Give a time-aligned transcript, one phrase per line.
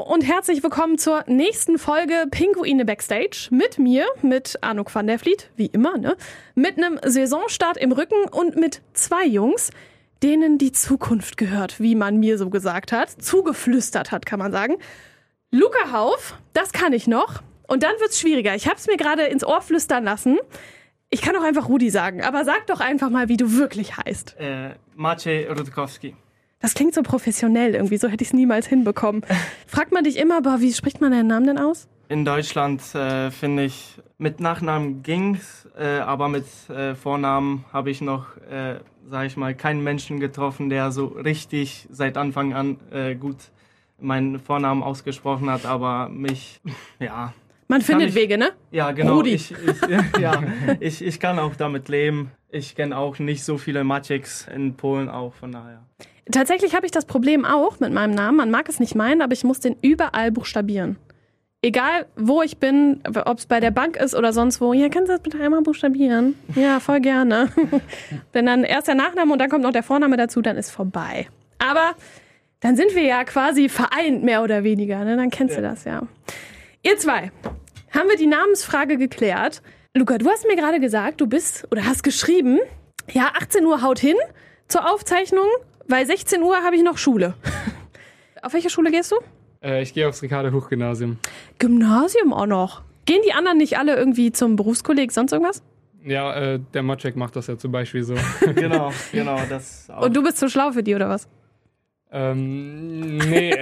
[0.00, 3.48] und herzlich willkommen zur nächsten Folge Pinguine Backstage.
[3.50, 6.16] Mit mir, mit Anuk van der Vliet, wie immer, ne?
[6.54, 9.70] Mit einem Saisonstart im Rücken und mit zwei Jungs,
[10.22, 13.10] denen die Zukunft gehört, wie man mir so gesagt hat.
[13.10, 14.76] Zugeflüstert hat, kann man sagen.
[15.50, 17.42] Luca Hauf, das kann ich noch.
[17.66, 18.54] Und dann wird's schwieriger.
[18.54, 20.38] Ich hab's mir gerade ins Ohr flüstern lassen.
[21.10, 24.36] Ich kann auch einfach Rudi sagen, aber sag doch einfach mal, wie du wirklich heißt.
[24.38, 26.14] Äh, Maciej Rutkowski.
[26.60, 29.22] Das klingt so professionell irgendwie, so hätte ich es niemals hinbekommen.
[29.66, 31.88] Fragt man dich immer, boah, wie spricht man deinen Namen denn aus?
[32.08, 38.02] In Deutschland äh, finde ich, mit Nachnamen ging's, äh, aber mit äh, Vornamen habe ich
[38.02, 43.14] noch, äh, sage ich mal, keinen Menschen getroffen, der so richtig seit Anfang an äh,
[43.14, 43.36] gut
[43.98, 46.60] meinen Vornamen ausgesprochen hat, aber mich,
[46.98, 47.32] ja.
[47.70, 48.50] Man findet ich, Wege, ne?
[48.72, 49.18] Ja, genau.
[49.18, 49.34] Rudi.
[49.34, 50.42] Ich, ich, ja,
[50.80, 52.32] ich, ich kann auch damit leben.
[52.50, 55.84] Ich kenne auch nicht so viele Macieks in Polen auch, von daher.
[56.32, 58.38] Tatsächlich habe ich das Problem auch mit meinem Namen.
[58.38, 60.96] Man mag es nicht meinen, aber ich muss den überall buchstabieren.
[61.62, 64.72] Egal, wo ich bin, ob es bei der Bank ist oder sonst wo.
[64.72, 66.34] Ja, kannst du das bitte einmal buchstabieren?
[66.56, 67.50] Ja, voll gerne.
[68.34, 71.28] Denn dann erst der Nachname und dann kommt noch der Vorname dazu, dann ist vorbei.
[71.58, 71.94] Aber
[72.58, 75.04] dann sind wir ja quasi vereint, mehr oder weniger.
[75.04, 75.16] Ne?
[75.16, 75.60] Dann kennst ja.
[75.60, 76.02] du das ja.
[76.82, 77.30] Ihr zwei,
[77.90, 79.62] haben wir die Namensfrage geklärt.
[79.96, 82.58] Luca, du hast mir gerade gesagt, du bist oder hast geschrieben,
[83.10, 84.16] ja, 18 Uhr haut hin
[84.68, 85.46] zur Aufzeichnung
[85.90, 87.34] weil 16 Uhr habe ich noch Schule.
[88.42, 89.16] Auf welche Schule gehst du?
[89.62, 91.18] Äh, ich gehe aufs Ricardo Hochgymnasium.
[91.58, 92.80] Gymnasium auch noch.
[93.04, 95.62] Gehen die anderen nicht alle irgendwie zum Berufskolleg, sonst irgendwas?
[96.02, 98.14] Ja, äh, der Motschek macht das ja zum Beispiel so.
[98.54, 99.38] genau, genau.
[99.50, 100.06] Das auch.
[100.06, 101.28] Und du bist zu schlau für die, oder was?
[102.12, 103.54] Ähm, nee.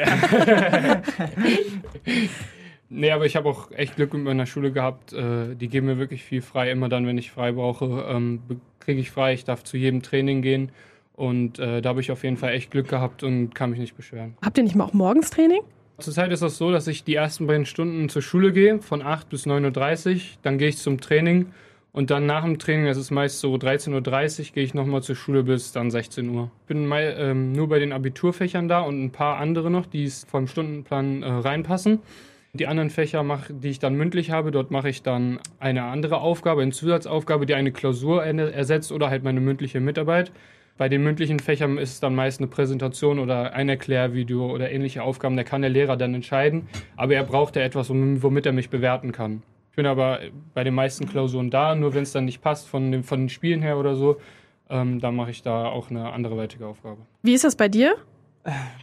[2.89, 5.12] Nee, aber ich habe auch echt Glück mit meiner Schule gehabt.
[5.12, 6.70] Äh, die geben mir wirklich viel frei.
[6.70, 8.41] Immer dann, wenn ich frei brauche, ähm,
[8.80, 9.34] kriege ich frei.
[9.34, 10.70] Ich darf zu jedem Training gehen.
[11.14, 13.97] Und äh, da habe ich auf jeden Fall echt Glück gehabt und kann mich nicht
[13.97, 14.36] beschweren.
[14.41, 15.62] Habt ihr nicht mal auch morgens Training?
[15.98, 19.28] Zurzeit ist das so, dass ich die ersten beiden Stunden zur Schule gehe, von 8
[19.28, 20.20] bis 9.30 Uhr.
[20.42, 21.47] Dann gehe ich zum Training
[21.91, 25.17] und dann nach dem Training, das ist meist so 13.30 Uhr, gehe ich nochmal zur
[25.17, 26.52] Schule bis dann 16 Uhr.
[26.61, 30.08] Ich bin mal, ähm, nur bei den Abiturfächern da und ein paar andere noch, die
[30.08, 31.98] vom Stundenplan äh, reinpassen.
[32.55, 36.20] Die anderen Fächer, mach, die ich dann mündlich habe, dort mache ich dann eine andere
[36.20, 40.33] Aufgabe, eine Zusatzaufgabe, die eine Klausur ersetzt oder halt meine mündliche Mitarbeit.
[40.79, 45.03] Bei den mündlichen Fächern ist es dann meist eine Präsentation oder ein Erklärvideo oder ähnliche
[45.03, 45.37] Aufgaben.
[45.37, 46.69] Da kann der Lehrer dann entscheiden.
[46.97, 49.42] Aber er braucht ja etwas, womit er mich bewerten kann.
[49.70, 50.20] Ich bin aber
[50.55, 53.29] bei den meisten Klausuren da, nur wenn es dann nicht passt von, den, von den
[53.29, 54.19] Spielen her oder so,
[54.70, 56.98] ähm, dann mache ich da auch eine anderweitige Aufgabe.
[57.23, 57.97] Wie ist das bei dir?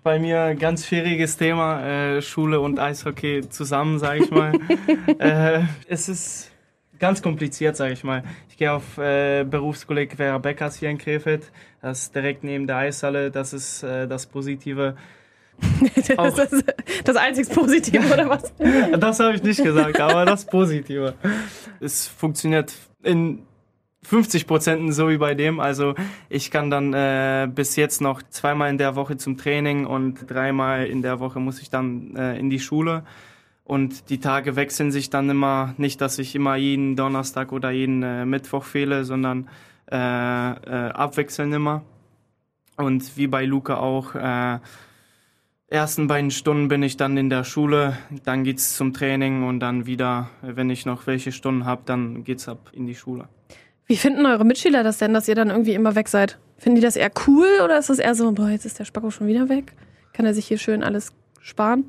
[0.03, 4.53] Bei mir ganz schwieriges Thema, äh, Schule und Eishockey zusammen, sage ich mal.
[5.19, 6.51] äh, es ist
[6.99, 8.23] ganz kompliziert, sage ich mal.
[8.49, 11.51] Ich gehe auf äh, Berufskolleg Vera Beckers hier in Krefeld.
[11.81, 13.31] Das ist direkt neben der Eishalle.
[13.31, 14.95] Das ist äh, das Positive.
[15.95, 16.65] das ist
[17.03, 18.53] das einzig Positive, oder was?
[18.99, 21.13] das habe ich nicht gesagt, aber das Positive.
[21.79, 22.73] Es funktioniert
[23.03, 23.43] in
[24.05, 25.59] 50 Prozent so wie bei dem.
[25.59, 25.95] Also
[26.29, 30.85] ich kann dann äh, bis jetzt noch zweimal in der Woche zum Training und dreimal
[30.85, 33.03] in der Woche muss ich dann äh, in die Schule.
[33.63, 38.03] Und die Tage wechseln sich dann immer, nicht, dass ich immer jeden Donnerstag oder jeden
[38.03, 39.49] äh, Mittwoch fehle, sondern
[39.91, 41.83] äh, äh, abwechseln immer.
[42.77, 44.59] Und wie bei Luca auch, äh,
[45.67, 49.85] ersten beiden Stunden bin ich dann in der Schule, dann geht's zum Training und dann
[49.85, 53.27] wieder, wenn ich noch welche Stunden habe, dann geht's ab in die Schule.
[53.87, 56.39] Wie finden eure Mitschüler das denn, dass ihr dann irgendwie immer weg seid?
[56.57, 59.11] Finden die das eher cool oder ist das eher so, boah, jetzt ist der Spacko
[59.11, 59.73] schon wieder weg?
[60.13, 61.85] Kann er sich hier schön alles sparen?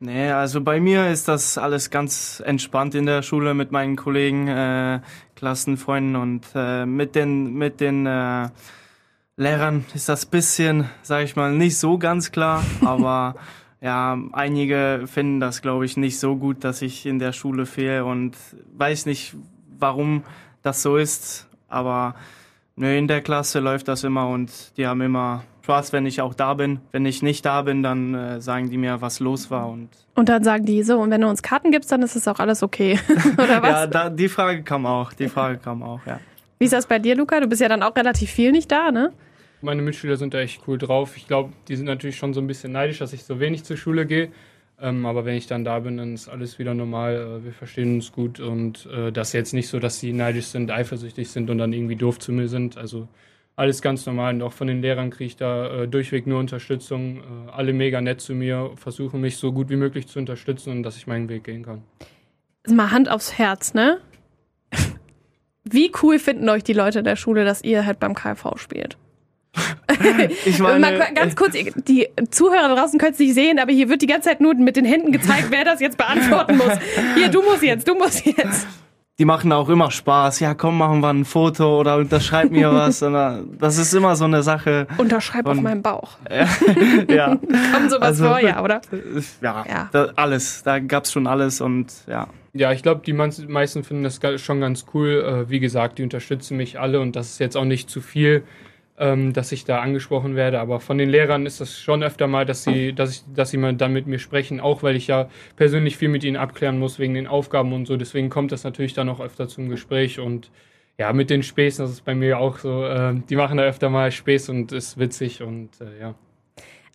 [0.00, 4.48] Nee, also bei mir ist das alles ganz entspannt in der Schule mit meinen Kollegen,
[4.48, 5.00] äh,
[5.34, 8.48] Klassenfreunden und äh, mit den mit den äh,
[9.36, 13.36] Lehrern ist das bisschen, sage ich mal, nicht so ganz klar, aber
[13.80, 18.04] ja, einige finden das, glaube ich, nicht so gut, dass ich in der Schule fehle
[18.04, 18.36] und
[18.76, 19.36] weiß nicht,
[19.78, 20.24] warum
[20.64, 22.14] das so ist, aber
[22.74, 26.34] nö, in der Klasse läuft das immer und die haben immer Spaß, wenn ich auch
[26.34, 26.80] da bin.
[26.90, 29.68] Wenn ich nicht da bin, dann äh, sagen die mir, was los war.
[29.68, 32.28] Und, und dann sagen die so, und wenn du uns Karten gibst, dann ist es
[32.28, 32.98] auch alles okay.
[33.38, 33.70] Oder was?
[33.70, 35.12] ja, da, die Frage kam auch.
[35.12, 36.20] Die Frage kam auch, ja.
[36.58, 37.40] Wie ist das bei dir, Luca?
[37.40, 39.12] Du bist ja dann auch relativ viel nicht da, ne?
[39.60, 41.16] Meine Mitschüler sind da echt cool drauf.
[41.16, 43.78] Ich glaube, die sind natürlich schon so ein bisschen neidisch, dass ich so wenig zur
[43.78, 44.30] Schule gehe.
[44.80, 47.14] Ähm, aber wenn ich dann da bin, dann ist alles wieder normal.
[47.14, 50.46] Äh, wir verstehen uns gut und äh, das ist jetzt nicht so, dass sie neidisch
[50.46, 52.76] sind, eifersüchtig sind und dann irgendwie doof zu mir sind.
[52.76, 53.08] Also
[53.56, 54.34] alles ganz normal.
[54.34, 57.18] Und auch von den Lehrern kriege ich da äh, durchweg nur Unterstützung.
[57.18, 60.82] Äh, alle mega nett zu mir, versuchen mich so gut wie möglich zu unterstützen und
[60.82, 61.82] dass ich meinen Weg gehen kann.
[62.66, 64.00] Mal Hand aufs Herz, ne?
[65.64, 68.98] Wie cool finden euch die Leute der Schule, dass ihr halt beim KV spielt?
[70.44, 71.52] ich Mal meine, ku- ganz kurz,
[71.86, 74.76] die Zuhörer draußen können es nicht sehen, aber hier wird die ganze Zeit nur mit
[74.76, 76.72] den Händen gezeigt, wer das jetzt beantworten muss.
[77.14, 78.66] Hier, du musst jetzt, du musst jetzt.
[79.18, 80.40] die machen auch immer Spaß.
[80.40, 82.98] Ja, komm, machen wir ein Foto oder unterschreib mir was.
[82.98, 84.86] Das ist immer so eine Sache.
[84.98, 86.18] Unterschreib auf Und- meinem Bauch.
[87.08, 87.36] Ja,
[87.72, 88.80] Kommt sowas Also- vor, ja, oder?
[89.40, 89.88] ja, Ja.
[89.92, 90.62] Da, alles.
[90.64, 92.26] Da gab's schon alles und ja.
[92.56, 95.44] Ja, ich glaube, die meisten finden das schon ganz cool.
[95.46, 98.44] Äh, wie gesagt, die unterstützen mich alle und das ist jetzt auch nicht zu viel,
[98.98, 100.60] ähm, dass ich da angesprochen werde.
[100.60, 103.56] Aber von den Lehrern ist das schon öfter mal, dass sie, dass ich, dass sie
[103.56, 106.98] mal dann mit mir sprechen, auch weil ich ja persönlich viel mit ihnen abklären muss
[106.98, 107.96] wegen den Aufgaben und so.
[107.96, 110.50] Deswegen kommt das natürlich dann auch öfter zum Gespräch und
[110.96, 112.84] ja, mit den Späßen, das ist bei mir auch so.
[112.84, 116.14] Äh, die machen da öfter mal Späß und ist witzig und äh, ja.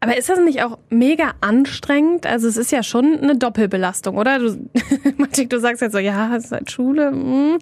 [0.01, 2.25] Aber ist das nicht auch mega anstrengend?
[2.25, 4.39] Also es ist ja schon eine Doppelbelastung, oder?
[4.39, 4.69] Du,
[5.17, 7.11] Mathilde, du sagst jetzt so, ja, es ist halt Schule.
[7.11, 7.59] mm.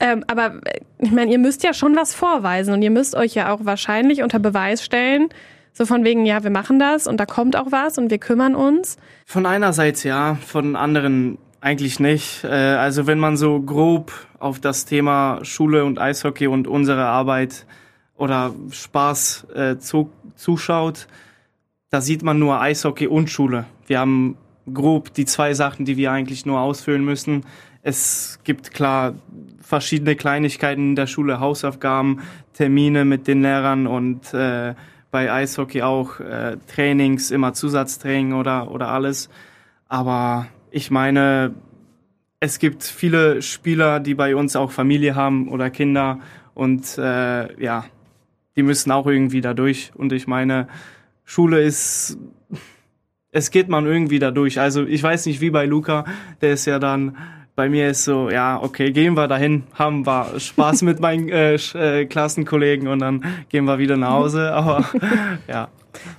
[0.00, 0.60] Ähm, aber
[0.98, 4.22] ich meine, ihr müsst ja schon was vorweisen und ihr müsst euch ja auch wahrscheinlich
[4.22, 5.28] unter Beweis stellen.
[5.72, 8.54] So von wegen, ja, wir machen das und da kommt auch was und wir kümmern
[8.54, 8.96] uns.
[9.26, 12.44] Von einerseits ja, von anderen eigentlich nicht.
[12.44, 17.66] Äh, Also wenn man so grob auf das Thema Schule und Eishockey und unsere Arbeit
[18.16, 21.08] oder Spaß äh, zu, zuschaut,
[21.90, 23.64] da sieht man nur Eishockey und Schule.
[23.86, 24.36] Wir haben
[24.72, 27.44] grob die zwei Sachen, die wir eigentlich nur ausfüllen müssen.
[27.82, 29.14] Es gibt klar
[29.64, 32.20] verschiedene Kleinigkeiten in der Schule, Hausaufgaben,
[32.52, 34.74] Termine mit den Lehrern und äh,
[35.10, 39.30] bei Eishockey auch äh, Trainings, immer Zusatztraining oder, oder alles.
[39.88, 41.54] Aber ich meine,
[42.40, 46.20] es gibt viele Spieler, die bei uns auch Familie haben oder Kinder
[46.54, 47.86] und äh, ja,
[48.56, 49.92] die müssen auch irgendwie da durch.
[49.94, 50.68] Und ich meine,
[51.24, 52.18] Schule ist,
[53.30, 54.60] es geht man irgendwie da durch.
[54.60, 56.04] Also ich weiß nicht, wie bei Luca,
[56.40, 57.16] der ist ja dann,
[57.56, 61.54] bei mir ist so, ja, okay, gehen wir dahin, haben wir Spaß mit meinen äh,
[61.54, 64.52] äh, Klassenkollegen und dann gehen wir wieder nach Hause.
[64.54, 64.84] Aber
[65.48, 65.68] ja,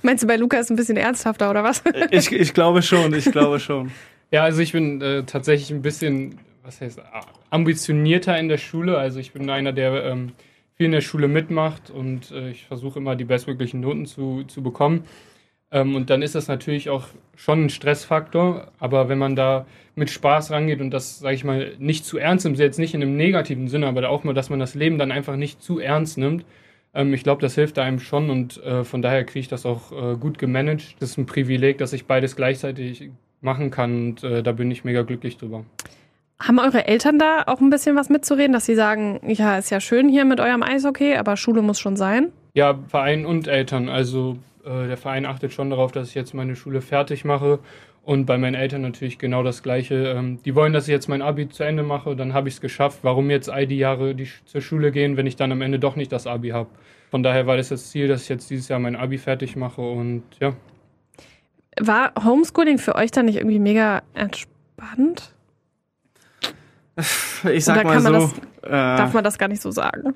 [0.02, 1.82] Meinst du, bei Luca ist ein bisschen ernsthafter oder was?
[2.10, 3.90] ich, ich glaube schon, ich glaube schon.
[4.32, 8.98] Ja, also ich bin äh, tatsächlich ein bisschen, was heißt, a- ambitionierter in der Schule.
[8.98, 10.32] Also ich bin einer, der ähm,
[10.74, 14.64] viel in der Schule mitmacht und äh, ich versuche immer die bestmöglichen Noten zu, zu
[14.64, 15.04] bekommen.
[15.70, 17.04] Ähm, und dann ist das natürlich auch
[17.36, 18.66] schon ein Stressfaktor.
[18.80, 19.64] Aber wenn man da
[19.96, 23.02] mit Spaß rangeht und das, sage ich mal, nicht zu ernst nimmt, jetzt nicht in
[23.02, 26.18] einem negativen Sinne, aber auch mal, dass man das Leben dann einfach nicht zu ernst
[26.18, 26.44] nimmt,
[26.96, 29.92] ähm, ich glaube, das hilft einem schon und äh, von daher kriege ich das auch
[29.92, 30.96] äh, gut gemanagt.
[31.00, 33.10] Das ist ein Privileg, dass ich beides gleichzeitig
[33.40, 35.64] machen kann und äh, da bin ich mega glücklich drüber.
[36.40, 39.80] Haben eure Eltern da auch ein bisschen was mitzureden, dass sie sagen, ja, ist ja
[39.80, 42.32] schön hier mit eurem Eishockey, aber Schule muss schon sein?
[42.54, 43.88] Ja, Verein und Eltern.
[43.88, 47.58] Also äh, der Verein achtet schon darauf, dass ich jetzt meine Schule fertig mache.
[48.06, 50.14] Und bei meinen Eltern natürlich genau das Gleiche.
[50.16, 52.60] Ähm, die wollen, dass ich jetzt mein Abi zu Ende mache, dann habe ich es
[52.60, 53.00] geschafft.
[53.02, 55.80] Warum jetzt all die Jahre die sch- zur Schule gehen, wenn ich dann am Ende
[55.80, 56.68] doch nicht das Abi habe?
[57.10, 59.80] Von daher war das das Ziel, dass ich jetzt dieses Jahr mein Abi fertig mache
[59.82, 60.52] und ja.
[61.80, 65.34] War Homeschooling für euch dann nicht irgendwie mega entspannt?
[67.52, 68.32] Ich sag Oder mal so,
[68.62, 70.14] äh, Darf man das gar nicht so sagen?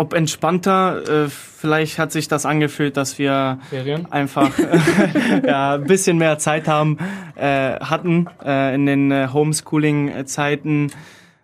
[0.00, 4.06] Ob entspannter, äh, vielleicht hat sich das angefühlt, dass wir Ferien?
[4.12, 4.56] einfach
[5.44, 6.98] ja, ein bisschen mehr Zeit haben,
[7.34, 10.92] äh, hatten äh, in den äh, Homeschooling-Zeiten.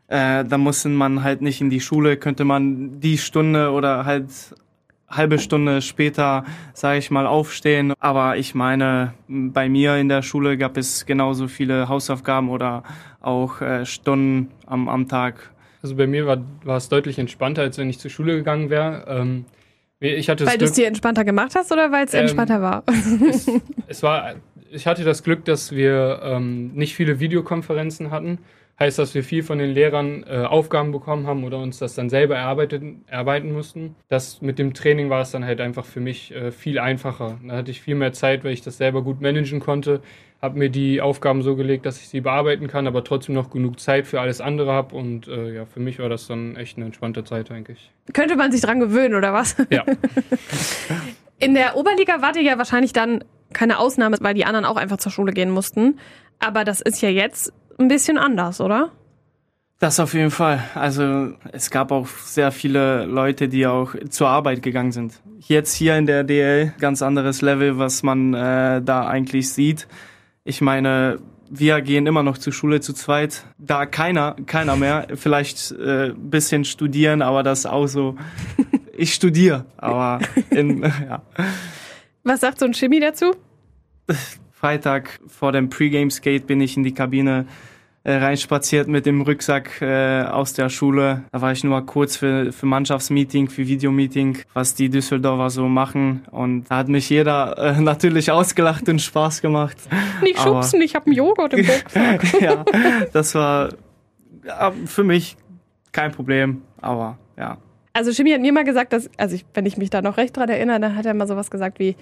[0.07, 4.29] Äh, da musste man halt nicht in die Schule, könnte man die Stunde oder halt
[5.09, 7.93] halbe Stunde später, sage ich mal, aufstehen.
[7.99, 12.85] Aber ich meine, bei mir in der Schule gab es genauso viele Hausaufgaben oder
[13.21, 15.54] auch äh, Stunden am, am Tag.
[15.85, 19.05] Also bei mir war, war es deutlich entspannter, als wenn ich zur Schule gegangen wäre.
[19.07, 19.45] Ähm,
[20.01, 22.85] ich hatte Weil du es dir entspannter gemacht hast oder weil es Ähm, entspannter war?
[23.29, 23.51] es,
[23.87, 24.37] es war,
[24.71, 28.39] ich hatte das Glück, dass wir ähm, nicht viele Videokonferenzen hatten.
[28.79, 32.09] Heißt, dass wir viel von den Lehrern äh, Aufgaben bekommen haben oder uns das dann
[32.09, 33.95] selber erarbeiten mussten.
[34.09, 37.39] Das mit dem Training war es dann halt einfach für mich äh, viel einfacher.
[37.47, 40.01] Da hatte ich viel mehr Zeit, weil ich das selber gut managen konnte.
[40.45, 43.81] Habe mir die Aufgaben so gelegt, dass ich sie bearbeiten kann, aber trotzdem noch genug
[43.81, 44.95] Zeit für alles andere habe.
[44.95, 47.91] Und äh, ja, für mich war das dann echt eine entspannte Zeit eigentlich.
[48.13, 49.57] Könnte man sich dran gewöhnen oder was?
[49.71, 49.85] Ja.
[51.39, 53.25] In der Oberliga wart ihr ja wahrscheinlich dann
[53.55, 55.99] keine Ausnahme, weil die anderen auch einfach zur Schule gehen mussten.
[56.41, 58.91] Aber das ist ja jetzt ein bisschen anders, oder?
[59.79, 60.63] Das auf jeden Fall.
[60.75, 65.23] Also es gab auch sehr viele Leute, die auch zur Arbeit gegangen sind.
[65.39, 69.89] Jetzt hier in der DL ganz anderes Level, was man äh, da eigentlich sieht.
[70.47, 73.47] Ich meine, wir gehen immer noch zur Schule zu zweit.
[73.57, 75.07] Da keiner, keiner mehr.
[75.15, 78.17] Vielleicht äh, bisschen studieren, aber das auch so.
[78.97, 80.21] Ich studiere, aber
[80.51, 81.23] in, ja.
[82.23, 83.35] Was sagt so ein Chemie dazu?
[84.53, 87.47] Freitag vor dem Pre-Game-Skate bin ich in die Kabine
[88.05, 91.25] äh, reinspaziert mit dem Rucksack äh, aus der Schule.
[91.33, 96.23] Da war ich nur kurz für, für Mannschaftsmeeting, für Videomeeting, was die Düsseldorfer so machen.
[96.31, 99.77] Und da hat mich jeder äh, natürlich ausgelacht und Spaß gemacht.
[100.23, 102.41] Nicht Aber- schubsen, ich habe einen Joghurt im Rucksack.
[102.41, 102.65] ja,
[103.13, 103.71] das war
[104.85, 105.37] für mich
[105.93, 106.63] kein Problem.
[106.81, 107.57] Aber ja.
[107.95, 110.37] Also Jimmy hat mir mal gesagt, dass, also ich, wenn ich mich da noch recht
[110.37, 111.97] dran erinnere, dann hat er mal sowas gesagt wie,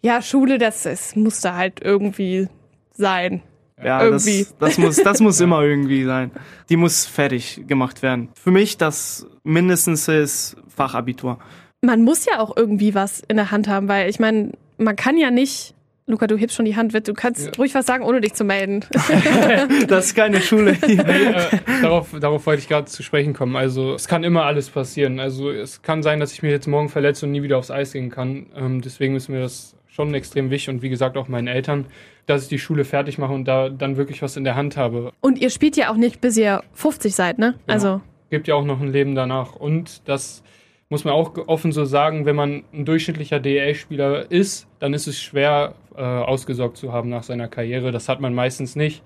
[0.00, 2.48] ja, Schule, das, das musste halt irgendwie
[2.92, 3.42] sein.
[3.84, 4.46] Ja, das, Irgendwie.
[4.58, 6.30] das muss, das muss immer irgendwie sein.
[6.68, 8.28] Die muss fertig gemacht werden.
[8.34, 11.38] Für mich das mindestens ist Fachabitur.
[11.82, 15.16] Man muss ja auch irgendwie was in der Hand haben, weil ich meine, man kann
[15.16, 15.74] ja nicht,
[16.06, 17.52] Luca, du hebst schon die Hand, du kannst Ja.
[17.58, 18.84] ruhig was sagen, ohne dich zu melden.
[19.88, 20.76] Das ist keine Schule.
[20.86, 23.56] Nee, äh, darauf, darauf wollte ich gerade zu sprechen kommen.
[23.56, 25.18] Also es kann immer alles passieren.
[25.20, 27.92] Also es kann sein, dass ich mich jetzt morgen verletze und nie wieder aufs Eis
[27.92, 28.46] gehen kann.
[28.56, 31.84] Ähm, deswegen ist mir das schon extrem wichtig und wie gesagt auch meinen Eltern,
[32.26, 35.12] dass ich die Schule fertig mache und da dann wirklich was in der Hand habe.
[35.20, 37.54] Und ihr spielt ja auch nicht, bis ihr 50 seid, ne?
[37.66, 39.54] Also, Gibt ja auch noch ein Leben danach.
[39.54, 40.42] Und das
[40.88, 45.20] muss man auch offen so sagen, wenn man ein durchschnittlicher DEL-Spieler ist, dann ist es
[45.20, 47.92] schwer äh, ausgesorgt zu haben nach seiner Karriere.
[47.92, 49.02] Das hat man meistens nicht.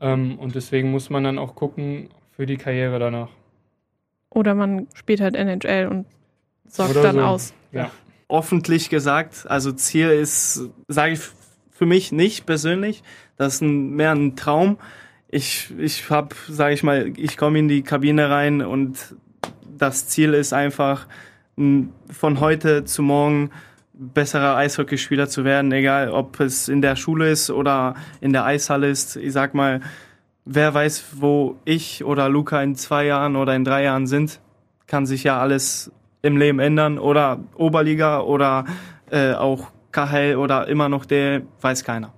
[0.00, 3.28] Ähm, und deswegen muss man dann auch gucken für die Karriere danach.
[4.30, 6.06] oder man spielt halt NHL und
[6.66, 7.22] sorgt Oder dann so.
[7.22, 7.54] aus.
[7.72, 7.90] Ja.
[8.32, 11.20] Öffentlich gesagt, also Ziel ist, sage ich
[11.70, 13.02] für mich nicht persönlich,
[13.36, 14.78] das ist ein, mehr ein Traum.
[15.28, 19.16] Ich, ich habe, sage ich mal, ich komme in die Kabine rein und
[19.76, 21.06] das Ziel ist einfach,
[21.56, 23.50] von heute zu morgen
[23.92, 28.88] besserer Eishockeyspieler zu werden, egal ob es in der Schule ist oder in der Eishalle
[28.88, 29.16] ist.
[29.16, 29.80] Ich sag mal,
[30.44, 34.40] wer weiß, wo ich oder Luca in zwei Jahren oder in drei Jahren sind,
[34.86, 35.92] kann sich ja alles
[36.22, 38.64] im Leben ändern oder Oberliga oder
[39.10, 42.12] äh, auch KHL oder immer noch der, weiß keiner.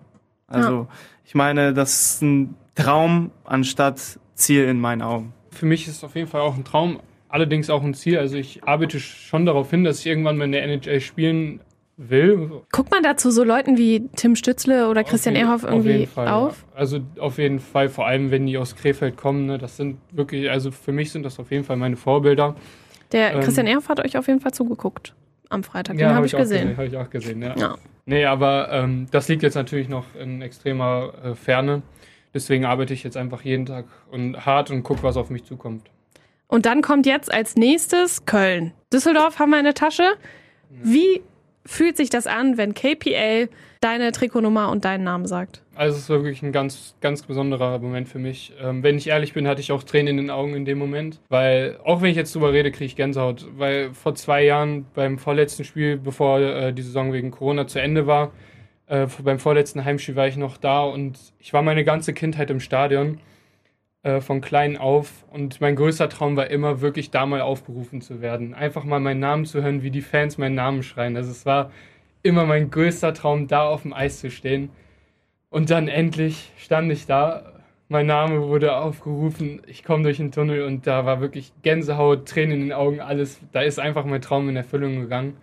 [0.46, 0.86] Also
[1.24, 5.32] ich meine, das ist ein Traum anstatt Ziel in meinen Augen.
[5.50, 8.18] Für mich ist es auf jeden Fall auch ein Traum, allerdings auch ein Ziel.
[8.18, 11.60] Also ich arbeite schon darauf hin, dass ich irgendwann mal in der NHL spielen
[11.96, 12.50] will.
[12.72, 15.90] Guckt man dazu so Leuten wie Tim Stützle oder Christian Auf je- Ehrhoff auf irgendwie
[15.92, 16.64] jeden Fall, auf?
[16.72, 16.78] Ja.
[16.78, 20.50] Also auf jeden Fall, vor allem wenn die aus Krefeld kommen, ne, das sind wirklich,
[20.50, 22.56] also für mich sind das auf jeden Fall meine Vorbilder.
[23.12, 25.14] Der Ähm, Christian Ehrhoff hat euch auf jeden Fall zugeguckt
[25.50, 25.96] am Freitag.
[25.96, 26.76] Den hab habe ich auch gesehen.
[26.76, 27.54] Habe ich auch gesehen, ja.
[27.56, 27.76] Ja.
[28.06, 31.82] Nee, aber ähm, das liegt jetzt natürlich noch in extremer äh, Ferne.
[32.34, 35.88] Deswegen arbeite ich jetzt einfach jeden Tag und hart und gucke, was auf mich zukommt.
[36.48, 38.72] Und dann kommt jetzt als nächstes Köln.
[38.92, 40.04] Düsseldorf haben wir in der Tasche.
[40.70, 41.22] Wie
[41.66, 43.48] fühlt sich das an, wenn KPL
[43.80, 45.62] deine Trikotnummer und deinen Namen sagt?
[45.74, 48.52] Also es ist wirklich ein ganz, ganz besonderer Moment für mich.
[48.60, 51.20] Ähm, wenn ich ehrlich bin, hatte ich auch Tränen in den Augen in dem Moment.
[51.28, 53.46] Weil, auch wenn ich jetzt drüber rede, kriege ich Gänsehaut.
[53.56, 58.06] Weil vor zwei Jahren beim vorletzten Spiel, bevor äh, die Saison wegen Corona zu Ende
[58.06, 58.32] war,
[58.86, 62.60] äh, beim vorletzten Heimspiel war ich noch da und ich war meine ganze Kindheit im
[62.60, 63.18] Stadion.
[64.04, 65.24] Äh, von klein auf.
[65.30, 68.52] Und mein größter Traum war immer, wirklich da mal aufgerufen zu werden.
[68.52, 71.16] Einfach mal meinen Namen zu hören, wie die Fans meinen Namen schreien.
[71.16, 71.70] Also es war
[72.22, 74.68] immer mein größter Traum, da auf dem Eis zu stehen.
[75.48, 77.54] Und dann endlich stand ich da.
[77.88, 79.62] Mein Name wurde aufgerufen.
[79.66, 83.40] Ich komme durch den Tunnel und da war wirklich Gänsehaut, Tränen in den Augen, alles.
[83.52, 85.38] Da ist einfach mein Traum in Erfüllung gegangen.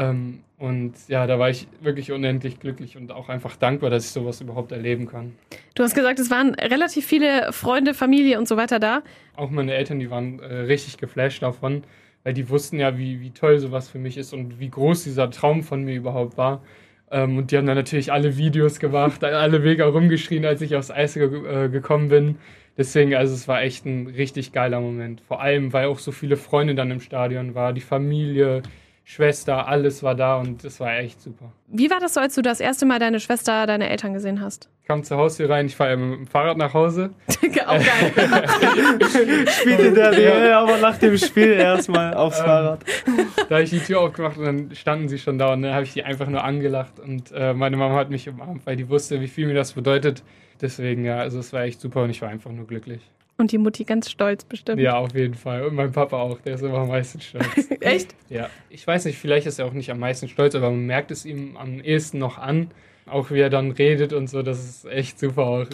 [0.00, 4.10] Ähm, und ja, da war ich wirklich unendlich glücklich und auch einfach dankbar, dass ich
[4.10, 5.34] sowas überhaupt erleben kann.
[5.74, 9.02] Du hast gesagt, es waren relativ viele Freunde, Familie und so weiter da.
[9.36, 11.84] Auch meine Eltern, die waren äh, richtig geflasht davon,
[12.24, 15.30] weil die wussten ja, wie, wie toll sowas für mich ist und wie groß dieser
[15.30, 16.62] Traum von mir überhaupt war.
[17.10, 20.90] Ähm, und die haben dann natürlich alle Videos gemacht, alle mega rumgeschrien, als ich aufs
[20.90, 22.36] Eis ge äh, gekommen bin.
[22.78, 25.20] Deswegen, also es war echt ein richtig geiler Moment.
[25.20, 28.62] Vor allem, weil auch so viele Freunde dann im Stadion waren, die Familie,
[29.04, 31.52] Schwester, alles war da und es war echt super.
[31.66, 34.68] Wie war das so, als du das erste Mal deine Schwester, deine Eltern gesehen hast?
[34.82, 37.10] Ich kam zu Hause hier rein, ich fahre mit dem Fahrrad nach Hause.
[37.66, 38.12] Auch geil.
[39.48, 42.84] Spielt in der DL, aber nach dem Spiel erstmal aufs Ähm, Fahrrad.
[43.48, 45.84] Da habe ich die Tür aufgemacht und dann standen sie schon da und dann habe
[45.84, 49.20] ich die einfach nur angelacht und äh, meine Mama hat mich umarmt, weil die wusste,
[49.20, 50.22] wie viel mir das bedeutet.
[50.60, 53.00] Deswegen, ja, also es war echt super und ich war einfach nur glücklich.
[53.40, 54.82] Und die Mutti ganz stolz bestimmt.
[54.82, 55.64] Ja, auf jeden Fall.
[55.64, 57.70] Und mein Papa auch, der ist immer am meisten stolz.
[57.80, 58.14] Echt?
[58.28, 61.10] ja, ich weiß nicht, vielleicht ist er auch nicht am meisten stolz, aber man merkt
[61.10, 62.70] es ihm am ehesten noch an.
[63.06, 65.46] Auch wie er dann redet und so, das ist echt super.
[65.46, 65.66] Auch,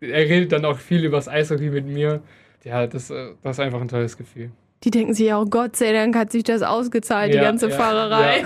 [0.00, 2.22] er redet dann auch viel übers Eishockey mit mir.
[2.62, 4.52] Ja, das, äh, das ist einfach ein tolles Gefühl.
[4.84, 7.76] Die denken sich auch, Gott sei Dank hat sich das ausgezahlt, die Ja, ganze ja,
[7.76, 8.42] Fahrerei.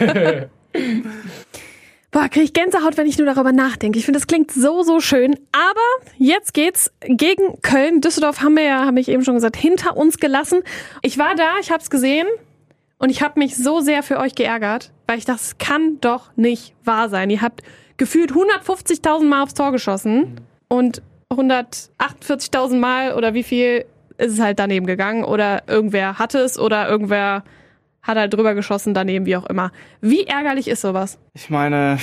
[0.00, 0.46] Ja, ja.
[2.12, 3.98] Boah, krieg ich Gänsehaut, wenn ich nur darüber nachdenke.
[3.98, 5.34] Ich finde, das klingt so, so schön.
[5.50, 5.80] Aber
[6.18, 8.02] jetzt geht's gegen Köln.
[8.02, 10.62] Düsseldorf haben wir ja, habe ich eben schon gesagt, hinter uns gelassen.
[11.00, 12.26] Ich war da, ich habe es gesehen
[12.98, 16.36] und ich habe mich so sehr für euch geärgert, weil ich dachte, das kann doch
[16.36, 17.30] nicht wahr sein.
[17.30, 17.62] Ihr habt
[17.96, 20.38] gefühlt 150.000 Mal aufs Tor geschossen
[20.68, 21.00] und
[21.30, 23.86] 148.000 Mal oder wie viel
[24.18, 27.42] ist es halt daneben gegangen oder irgendwer hatte es oder irgendwer
[28.02, 29.70] hat halt drüber geschossen daneben, wie auch immer.
[30.00, 31.18] Wie ärgerlich ist sowas?
[31.34, 31.98] Ich meine,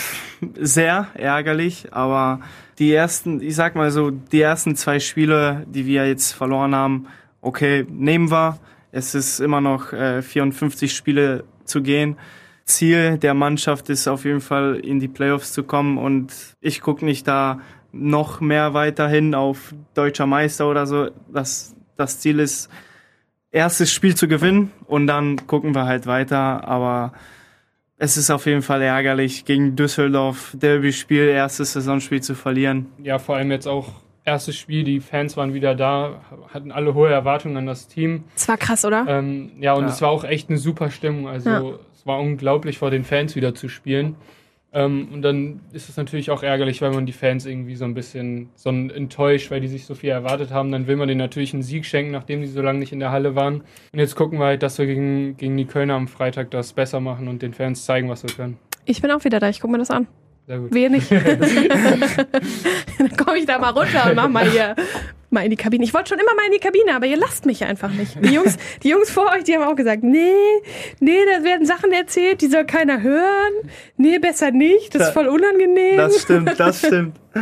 [0.59, 2.39] sehr ärgerlich, aber
[2.79, 7.07] die ersten, ich sag mal so, die ersten zwei Spiele, die wir jetzt verloren haben,
[7.41, 8.59] okay, nehmen wir.
[8.91, 12.17] Es ist immer noch äh, 54 Spiele zu gehen.
[12.65, 17.03] Ziel der Mannschaft ist auf jeden Fall in die Playoffs zu kommen und ich gucke
[17.03, 17.59] nicht da
[17.91, 21.09] noch mehr weiterhin auf deutscher Meister oder so.
[21.33, 22.69] Das, das Ziel ist,
[23.51, 26.67] erstes Spiel zu gewinnen und dann gucken wir halt weiter.
[26.67, 27.13] Aber
[27.97, 32.87] es ist auf jeden Fall ärgerlich, gegen Düsseldorf Derby-Spiel, erstes Saisonspiel zu verlieren.
[33.03, 33.87] Ja, vor allem jetzt auch
[34.25, 36.21] erstes Spiel, die Fans waren wieder da,
[36.53, 38.25] hatten alle hohe Erwartungen an das Team.
[38.35, 39.05] Das war krass, oder?
[39.07, 39.89] Ähm, ja, und Ja.
[39.89, 41.27] es war auch echt eine super Stimmung.
[41.27, 41.61] Also Ja.
[41.95, 44.15] es war unglaublich, vor den Fans wieder zu spielen.
[44.71, 47.95] Ähm, und dann ist es natürlich auch ärgerlich, weil man die Fans irgendwie so ein
[47.95, 50.71] bisschen so enttäuscht, weil die sich so viel erwartet haben.
[50.71, 53.11] Dann will man denen natürlich einen Sieg schenken, nachdem die so lange nicht in der
[53.11, 53.61] Halle waren.
[53.91, 56.99] Und jetzt gucken wir halt, dass wir gegen, gegen die Kölner am Freitag das besser
[56.99, 58.57] machen und den Fans zeigen, was wir können.
[58.85, 60.07] Ich bin auch wieder da, ich guck mir das an.
[60.45, 60.71] Sehr gut.
[60.71, 61.11] Nicht.
[62.99, 64.75] Dann komme ich da mal runter und mach mal hier
[65.29, 65.83] mal in die Kabine.
[65.83, 68.17] Ich wollte schon immer mal in die Kabine, aber ihr lasst mich einfach nicht.
[68.23, 70.31] Die Jungs, die Jungs vor euch, die haben auch gesagt, nee,
[70.99, 73.53] nee, da werden Sachen erzählt, die soll keiner hören.
[73.97, 75.97] Nee, besser nicht, das ist voll unangenehm.
[75.97, 77.19] Das stimmt, das stimmt.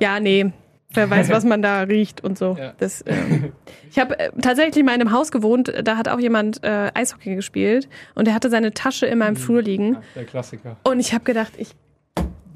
[0.00, 0.52] Ja, nee.
[0.94, 2.56] Wer weiß, was man da riecht und so.
[2.58, 2.72] Ja.
[2.78, 3.52] Das, ähm,
[3.90, 7.34] ich habe äh, tatsächlich mal in einem Haus gewohnt, da hat auch jemand äh, Eishockey
[7.34, 9.94] gespielt und der hatte seine Tasche in meinem Flur liegen.
[9.94, 10.76] Ja, der Klassiker.
[10.84, 11.74] Und ich habe gedacht, ich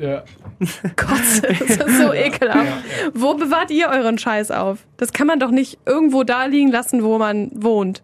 [0.03, 0.25] Ja.
[0.97, 1.43] kotze.
[1.43, 2.85] Das ist so ekelhaft.
[3.15, 4.85] Wo bewahrt ihr euren Scheiß auf?
[4.97, 8.03] Das kann man doch nicht irgendwo da liegen lassen, wo man wohnt.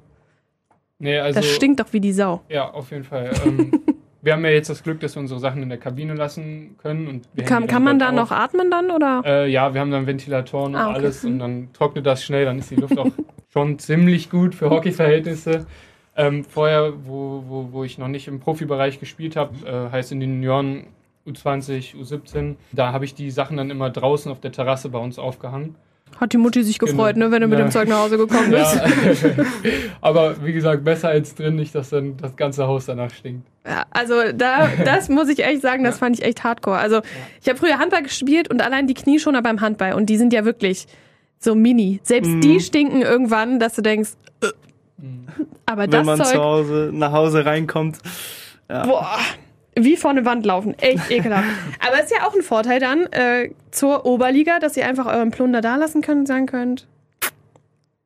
[1.00, 2.42] Nee, also, Das stinkt doch wie die Sau.
[2.48, 3.32] Ja, auf jeden Fall.
[3.44, 3.72] Ähm,
[4.22, 7.08] wir haben ja jetzt das Glück, dass wir unsere Sachen in der Kabine lassen können.
[7.08, 9.22] Und Kann, kann man da noch atmen dann oder?
[9.24, 10.98] Äh, ja, wir haben dann Ventilatoren und Ah, okay.
[10.98, 13.10] alles und dann trocknet das schnell, dann ist die Luft auch
[13.52, 15.66] schon ziemlich gut für Hockeyverhältnisse.
[16.16, 20.20] Ähm, vorher, wo, wo, wo ich noch nicht im Profibereich gespielt habe, äh, heißt in
[20.20, 20.86] den Junioren
[21.28, 25.18] U20, U17, da habe ich die Sachen dann immer draußen auf der Terrasse bei uns
[25.18, 25.74] aufgehangen.
[26.18, 27.26] Hat die Mutti sich gefreut, Genau.
[27.26, 27.66] ne, wenn du mit Ja.
[27.66, 28.74] dem Zeug nach Hause gekommen bist.
[28.76, 29.44] Ja.
[30.00, 33.46] Aber wie gesagt, besser als drin, nicht, dass dann das ganze Haus danach stinkt.
[33.66, 36.78] Ja, also da, das muss ich echt sagen, das fand ich echt hardcore.
[36.78, 37.02] Also
[37.42, 40.44] ich habe früher Handball gespielt und allein die Knieschoner beim Handball und die sind ja
[40.46, 40.86] wirklich
[41.38, 42.00] so mini.
[42.02, 42.40] Selbst Mhm.
[42.40, 44.46] die stinken irgendwann, dass du denkst, äh.
[45.66, 47.98] aber Wenn das man zu Zeug, Hause, nach Hause reinkommt.
[48.70, 48.86] Ja.
[48.86, 49.18] boah,
[49.84, 50.74] wie vor eine Wand laufen.
[50.78, 51.48] Echt ekelhaft.
[51.86, 55.60] aber ist ja auch ein Vorteil dann äh, zur Oberliga, dass ihr einfach euren Plunder
[55.60, 56.86] da lassen könnt und sagen könnt,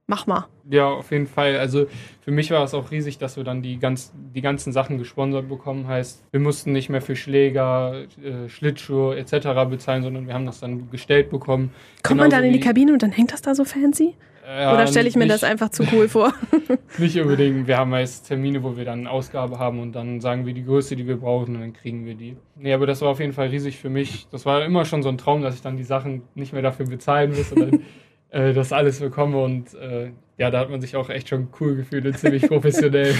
[0.07, 0.47] mach mal.
[0.71, 1.57] Ja, auf jeden Fall.
[1.57, 1.87] Also
[2.21, 5.49] für mich war es auch riesig, dass wir dann die, ganz, die ganzen Sachen gesponsert
[5.49, 5.89] bekommen.
[5.89, 9.49] Heißt, wir mussten nicht mehr für Schläger, äh, Schlittschuhe etc.
[9.69, 11.73] bezahlen, sondern wir haben das dann gestellt bekommen.
[12.03, 14.15] Kommt man Genauso dann in die Kabine und dann hängt das da so fancy?
[14.44, 16.35] Ja, Oder stelle ich mir nicht, das einfach zu cool vor?
[16.98, 17.68] Nicht unbedingt.
[17.68, 20.64] Wir haben meist Termine, wo wir dann eine Ausgabe haben und dann sagen wir die
[20.64, 22.37] Größe, die wir brauchen und dann kriegen wir die.
[22.57, 24.26] Nee, aber das war auf jeden Fall riesig für mich.
[24.33, 26.87] Das war immer schon so ein Traum, dass ich dann die Sachen nicht mehr dafür
[26.87, 27.83] bezahlen muss und dann
[28.31, 31.76] äh, das alles bekomme und äh, ja, da hat man sich auch echt schon cool
[31.76, 33.14] gefühlt und ziemlich professionell.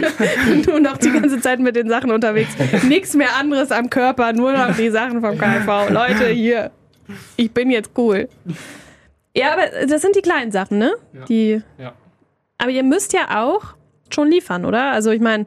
[0.66, 2.56] nur noch die ganze Zeit mit den Sachen unterwegs.
[2.88, 5.90] Nichts mehr anderes am Körper, nur noch die Sachen vom KV.
[5.90, 6.70] Leute, hier,
[7.36, 8.28] ich bin jetzt cool.
[9.38, 10.92] Ja, aber das sind die kleinen Sachen, ne?
[11.12, 11.24] Ja.
[11.26, 11.62] Die.
[11.78, 11.92] Ja.
[12.58, 13.74] Aber ihr müsst ja auch
[14.10, 14.90] schon liefern, oder?
[14.90, 15.44] Also ich meine,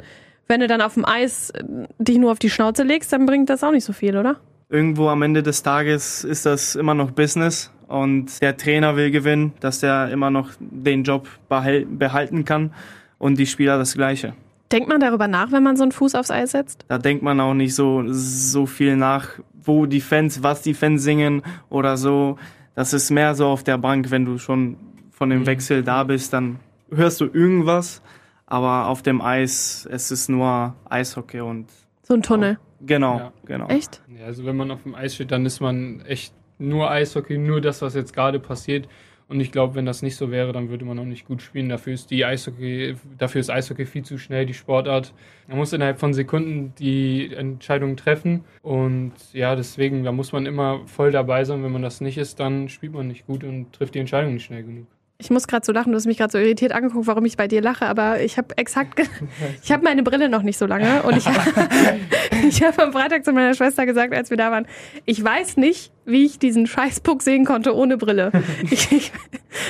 [0.47, 1.63] wenn du dann auf dem Eis äh,
[1.99, 4.37] dich nur auf die Schnauze legst, dann bringt das auch nicht so viel, oder?
[4.69, 9.53] Irgendwo am Ende des Tages ist das immer noch Business und der Trainer will gewinnen,
[9.59, 12.73] dass der immer noch den Job behal behalten kann
[13.17, 14.33] und die Spieler das Gleiche.
[14.71, 16.85] Denkt man darüber nach, wenn man so einen Fuß aufs Eis setzt?
[16.87, 19.27] Da denkt man auch nicht so, so viel nach,
[19.63, 22.37] wo die Fans, was die Fans singen oder so.
[22.75, 24.77] Das ist mehr so auf der Bank, wenn du schon
[25.11, 25.45] von dem Mhm.
[25.47, 26.59] Wechsel da bist, dann
[26.91, 28.01] hörst du irgendwas.
[28.47, 31.67] Aber auf dem Eis, es ist nur Eishockey und
[32.03, 32.57] So ein Tunnel.
[32.81, 33.33] genau, Ja.
[33.45, 33.67] genau.
[33.67, 34.01] Echt?
[34.19, 37.61] Ja, also wenn man auf dem Eis steht, dann ist man echt nur Eishockey, nur
[37.61, 38.87] das, was jetzt gerade passiert.
[39.31, 41.69] Und ich glaube, wenn das nicht so wäre, dann würde man auch nicht gut spielen.
[41.69, 45.13] Dafür ist die Eishockey, dafür ist Eishockey viel zu schnell, die Sportart.
[45.47, 48.43] Man muss innerhalb von Sekunden die Entscheidungen treffen.
[48.61, 51.63] Und ja, deswegen, da muss man immer voll dabei sein.
[51.63, 54.43] Wenn man das nicht ist, dann spielt man nicht gut und trifft die Entscheidung nicht
[54.43, 54.87] schnell genug.
[55.21, 57.47] Ich muss gerade so lachen, du hast mich gerade so irritiert angeguckt, warum ich bei
[57.47, 58.99] dir lache, aber ich habe exakt,
[59.63, 61.25] ich habe meine Brille noch nicht so lange und ich,
[62.47, 64.65] ich habe am Freitag zu meiner Schwester gesagt, als wir da waren,
[65.05, 68.31] ich weiß nicht, wie ich diesen Scheißpuck sehen konnte ohne Brille.
[68.71, 69.11] Ich, ich,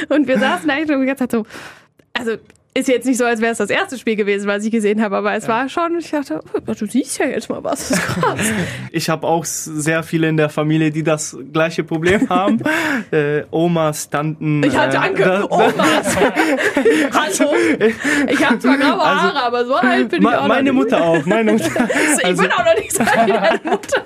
[0.09, 1.45] und wir saßen echt und die ganze Zeit so,
[2.13, 2.37] also
[2.73, 5.17] ist jetzt nicht so, als wäre es das erste Spiel gewesen, was ich gesehen habe,
[5.17, 7.91] aber es war schon, ich dachte, oh, du siehst ja jetzt mal was.
[8.93, 12.59] Ich habe auch sehr viele in der Familie, die das gleiche Problem haben.
[13.11, 14.63] äh, Omas, Tanten.
[14.63, 16.17] Ich hatte äh, Anke, da- Omas.
[17.13, 17.51] Hallo.
[18.29, 20.91] Ich habe zwar graue Also, Haare, aber so alt bin ich auch meine noch nicht.
[20.91, 21.87] Mutter auch, meine Mutter.
[22.17, 24.03] Ich Also, bin auch noch nicht so alt wie deine Mutter.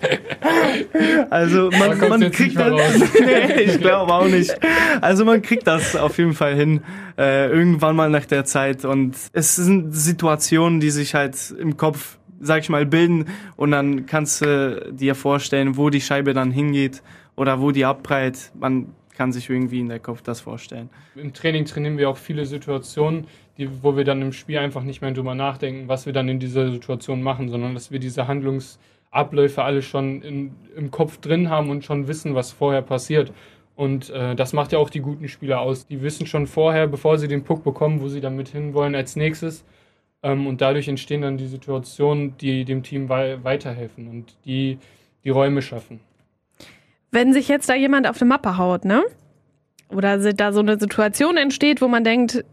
[1.30, 2.74] also man, man kriegt das.
[3.20, 4.56] nee, ich glaube auch nicht.
[5.02, 6.82] Also man kriegt das auf jeden Fall hin.
[7.18, 8.84] Äh, irgendwann mal nach der Zeit.
[8.84, 13.26] Und es sind Situationen, die sich halt im Kopf, sag ich mal, bilden.
[13.56, 17.02] Und dann kannst du dir vorstellen, wo die Scheibe dann hingeht
[17.36, 18.52] oder wo die abprallt.
[18.60, 20.90] Man kann sich irgendwie in der Kopf das vorstellen.
[21.16, 25.02] Im Training trainieren wir auch viele Situationen, die, wo wir dann im Spiel einfach nicht
[25.02, 29.64] mehr drüber nachdenken, was wir dann in dieser Situation machen, sondern dass wir diese Handlungsabläufe
[29.64, 33.32] alle schon in, im Kopf drin haben und schon wissen, was vorher passiert.
[33.76, 35.86] Und äh, das macht ja auch die guten Spieler aus.
[35.86, 39.66] Die wissen schon vorher, bevor sie den Puck bekommen, wo sie damit hinwollen als nächstes.
[40.24, 44.80] Ähm, und dadurch entstehen dann die Situationen, die dem Team wei weiterhelfen und die
[45.26, 46.00] die Räume schaffen.
[47.12, 49.04] Wenn sich jetzt da jemand auf eine Mappe haut, ne?
[49.90, 52.46] Oder da so eine Situation entsteht, wo man denkt,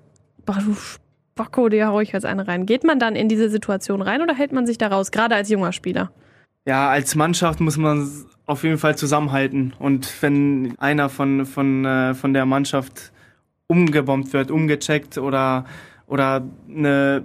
[0.45, 2.67] boah, du Spacko, dir hau ich jetzt eine rein.
[2.67, 5.49] Geht man dann in diese Situation rein oder hält man sich da raus, gerade als
[5.49, 6.13] junger Spieler?
[6.65, 8.09] Ja, als Mannschaft muss man
[8.47, 9.75] auf jeden Fall zusammenhalten.
[9.79, 13.13] Und wenn einer von, von, äh, von der Mannschaft
[13.67, 15.65] umgebombt wird, umgecheckt oder,
[16.07, 17.25] oder eine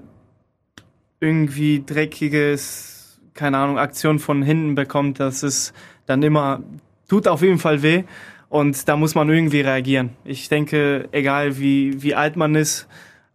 [1.19, 5.73] irgendwie dreckiges, keine Ahnung, Aktion von hinten bekommt, das ist
[6.05, 6.63] dann immer,
[7.07, 8.03] tut auf jeden Fall weh.
[8.49, 10.11] Und da muss man irgendwie reagieren.
[10.23, 12.87] Ich denke, egal wie, wie alt man ist,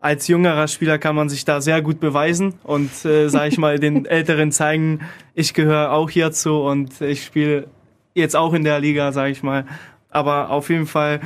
[0.02, 3.78] als jüngerer Spieler kann man sich da sehr gut beweisen und, äh, sag ich mal,
[3.78, 5.00] den Älteren zeigen,
[5.34, 7.68] ich gehöre auch hierzu und ich spiele
[8.12, 9.64] jetzt auch in der Liga, sag ich mal.
[10.10, 11.20] Aber auf jeden Fall,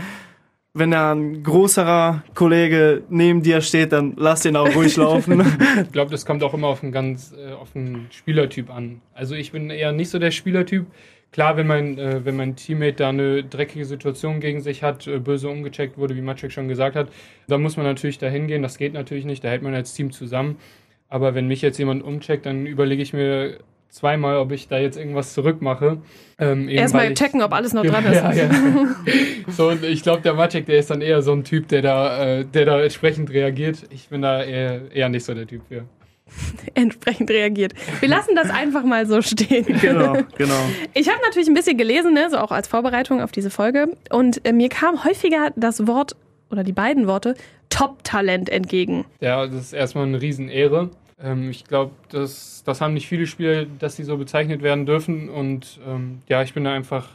[0.79, 5.45] wenn da ein größerer Kollege neben dir steht, dann lass den auch ruhig laufen.
[5.83, 9.01] Ich glaube, das kommt auch immer auf einen ganz äh, auf einen Spielertyp an.
[9.15, 10.87] Also ich bin eher nicht so der Spielertyp.
[11.33, 15.19] Klar, wenn mein, äh, wenn mein Teammate da eine dreckige Situation gegen sich hat, äh,
[15.19, 17.09] böse umgecheckt wurde, wie Maciek schon gesagt hat,
[17.49, 18.63] dann muss man natürlich da hingehen.
[18.63, 20.57] Das geht natürlich nicht, da hält man als Team zusammen.
[21.09, 24.97] Aber wenn mich jetzt jemand umcheckt, dann überlege ich mir zweimal, ob ich da jetzt
[24.99, 25.99] irgendwas zurückmache.
[26.39, 28.15] Ähm, Erstmal checken, ob alles noch dran ist.
[28.15, 28.51] ja, ja.
[29.49, 32.25] So, und ich glaube, der Maciek, der ist dann eher so ein Typ, der da,
[32.39, 33.85] äh, der da entsprechend reagiert.
[33.91, 35.85] Ich bin da eher, eher nicht so der Typ für.
[36.75, 37.73] Entsprechend reagiert.
[38.01, 39.65] Wir lassen das einfach mal so stehen.
[39.81, 40.61] genau, genau.
[40.95, 43.97] Ich habe natürlich ein bisschen gelesen, ne, so auch als Vorbereitung auf diese Folge.
[44.11, 46.17] Und äh, mir kam häufiger das Wort
[46.51, 47.35] oder die beiden Worte
[47.71, 49.05] Top-Talent entgegen.
[49.21, 50.91] Ja, das ist erstmal eine Riesenehre.
[51.23, 55.29] Ähm, ich glaube, das, das haben nicht viele Spieler, dass sie so bezeichnet werden dürfen.
[55.29, 57.09] Und ähm, ja, ich bin da einfach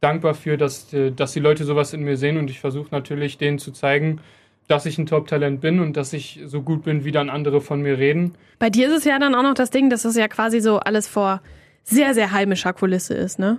[0.00, 2.38] dankbar für, dass, äh, dass die Leute sowas in mir sehen.
[2.38, 4.20] Und ich versuche natürlich, denen zu zeigen,
[4.68, 7.82] dass ich ein Top-Talent bin und dass ich so gut bin, wie dann andere von
[7.82, 8.34] mir reden.
[8.58, 10.78] Bei dir ist es ja dann auch noch das Ding, dass das ja quasi so
[10.78, 11.42] alles vor
[11.82, 13.58] sehr, sehr heimischer Kulisse ist, ne?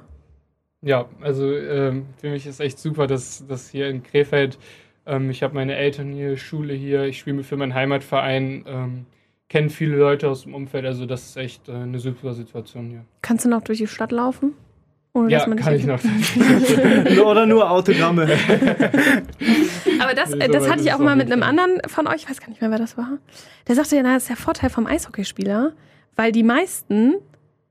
[0.81, 4.57] Ja, also ähm, für mich ist echt super, dass das hier in Krefeld,
[5.05, 9.05] ähm, ich habe meine Eltern hier, Schule hier, ich spiele für meinen Heimatverein, ähm,
[9.49, 13.05] kenne viele Leute aus dem Umfeld, also das ist echt äh, eine super Situation hier.
[13.21, 14.53] Kannst du noch durch die Stadt laufen?
[15.13, 15.99] Ohne, Ja, dass man kann ich noch.
[17.25, 18.23] Oder nur Autogramme.
[19.99, 22.23] Aber das, Nee, äh, so das hatte ich auch mal mit einem anderen von euch,
[22.23, 23.19] ich weiß gar nicht mehr, wer das war.
[23.67, 25.73] Der sagte ja, na, das ist der Vorteil vom Eishockeyspieler,
[26.15, 27.15] weil die meisten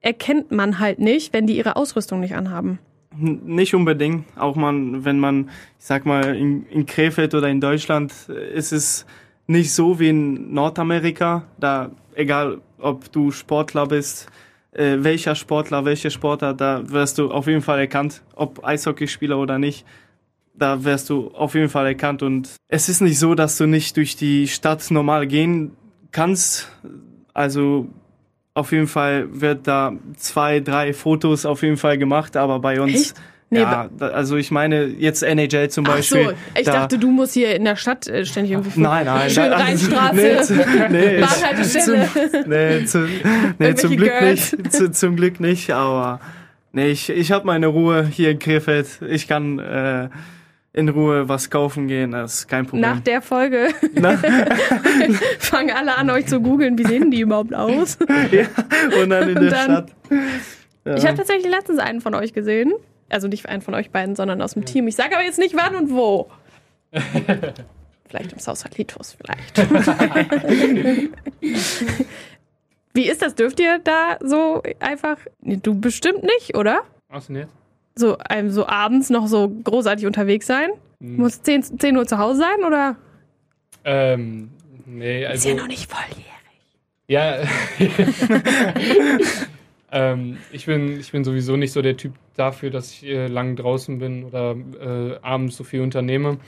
[0.01, 2.79] erkennt man halt nicht, wenn die ihre Ausrüstung nicht anhaben.
[3.15, 4.25] Nicht unbedingt.
[4.37, 8.73] Auch man, wenn man, ich sag mal, in, in Krefeld oder in Deutschland äh, ist
[8.73, 9.05] es
[9.53, 11.45] nicht so wie in Nordamerika.
[11.59, 14.29] Da, egal ob du Sportler bist,
[14.73, 19.59] äh, welcher Sportler, welche Sportler, da wirst du auf jeden Fall erkannt, ob Eishockeyspieler oder
[19.59, 19.87] nicht.
[20.55, 22.23] Da wirst du auf jeden Fall erkannt.
[22.23, 25.73] Und es ist nicht so, dass du nicht durch die Stadt normal gehen
[26.11, 26.69] kannst.
[27.33, 27.89] Also
[28.55, 32.95] auf jeden Fall wird da zwei, drei Fotos auf jeden Fall gemacht, aber bei uns.
[32.95, 33.15] Echt?
[33.53, 36.35] Nee, ja, also ich meine jetzt NHL zum Ach so, Beispiel.
[36.59, 39.29] ich da, dachte, du musst hier in der Stadt äh, ständig irgendwie Nein, nein.
[39.29, 40.55] Schön nein, Rheinstraße, nee, zu,
[40.91, 42.09] nee, Bahnhaltestelle.
[42.13, 43.09] Zum, nee, zu,
[43.59, 44.53] nee, zum Glück Girls.
[44.57, 44.73] nicht.
[44.73, 46.21] Zu, zum Glück nicht, aber
[46.73, 48.89] nee, ich, ich habe meine Ruhe hier in Krefeld.
[49.07, 50.09] Ich kann äh,
[50.73, 52.81] in Ruhe was kaufen gehen, das ist kein Problem.
[52.91, 53.69] Nach der Folge
[55.39, 57.99] fangen alle an, euch zu googeln, wie sehen die überhaupt aus?
[58.31, 58.47] ja,
[59.03, 59.91] und dann in Und der dann- Stadt.
[60.85, 60.97] Ja.
[60.97, 62.73] Ich habe tatsächlich letztens einen von euch gesehen.
[63.13, 64.89] Also nicht einen von euch beiden, sondern aus dem Team.
[64.89, 66.31] Ich sage aber jetzt nicht wann und wo.
[68.09, 69.59] vielleicht im Sausalitos, vielleicht.
[72.95, 73.35] Wie ist das?
[73.35, 75.17] Dürft ihr da so einfach.
[75.41, 76.83] Nee, Du bestimmt nicht, oder?
[77.09, 77.53] Was denn jetzt?
[77.95, 80.71] So, einem so abends noch so großartig unterwegs sein?
[81.01, 81.17] Hm.
[81.17, 82.97] Muss 10, 10 Uhr zu Hause sein oder?
[83.85, 84.51] Ähm,
[84.87, 85.49] Nee, Ist also.
[85.51, 86.27] ja noch nicht volljährig.
[87.09, 87.45] Ja.
[89.93, 93.57] ähm, ich, bin, ich bin sowieso nicht so der Typ dafür, dass ich äh, lang
[93.57, 96.39] draußen bin oder äh, abends so viel unternehme.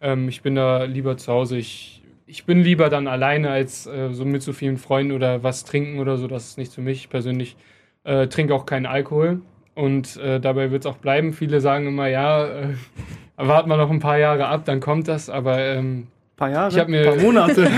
[0.00, 1.56] Ähm, ich bin da lieber zu Hause.
[1.56, 5.64] Ich, ich bin lieber dann alleine als äh, so mit so vielen Freunden oder was
[5.64, 6.26] trinken oder so.
[6.26, 6.98] Das ist nicht für mich.
[6.98, 7.56] Ich persönlich
[8.02, 9.40] äh, trinke auch keinen Alkohol.
[9.74, 11.32] Und äh, dabei wird es auch bleiben.
[11.32, 12.74] Viele sagen immer, ja, äh,
[13.36, 15.30] warten wir noch ein paar Jahre ab, dann kommt das.
[15.30, 16.08] Aber ähm,
[16.40, 17.70] paar Jahre, Ich hab mir- paar Monate.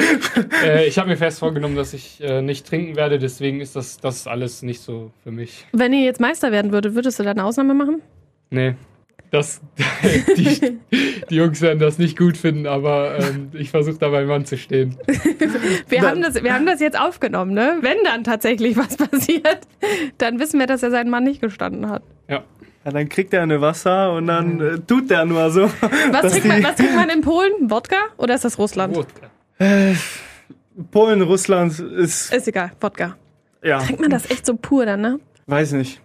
[0.64, 3.98] äh, ich habe mir fest vorgenommen, dass ich äh, nicht trinken werde, deswegen ist das,
[3.98, 5.66] das alles nicht so für mich.
[5.72, 8.02] Wenn ihr jetzt Meister werden würdet, würdest du da eine Ausnahme machen?
[8.50, 8.74] Nee.
[9.30, 9.60] Das,
[10.36, 10.78] die,
[11.28, 14.56] die Jungs werden das nicht gut finden, aber ähm, ich versuche da beim Mann zu
[14.56, 14.96] stehen.
[15.88, 17.78] Wir haben, das, wir haben das jetzt aufgenommen, ne?
[17.80, 19.60] Wenn dann tatsächlich was passiert,
[20.18, 22.02] dann wissen wir, dass er seinen Mann nicht gestanden hat.
[22.28, 22.44] Ja.
[22.86, 25.62] Ja, dann kriegt er eine Wasser und dann äh, tut der nur so.
[26.12, 27.50] Was trinkt, man, was trinkt man in Polen?
[27.68, 28.94] Wodka oder ist das Russland?
[28.94, 29.26] Wodka.
[30.92, 33.16] Polen, Russland ist, Ist egal, Wodka.
[33.64, 35.18] ja, Trinkt man das echt so pur dann, ne?
[35.46, 36.00] weiß nicht.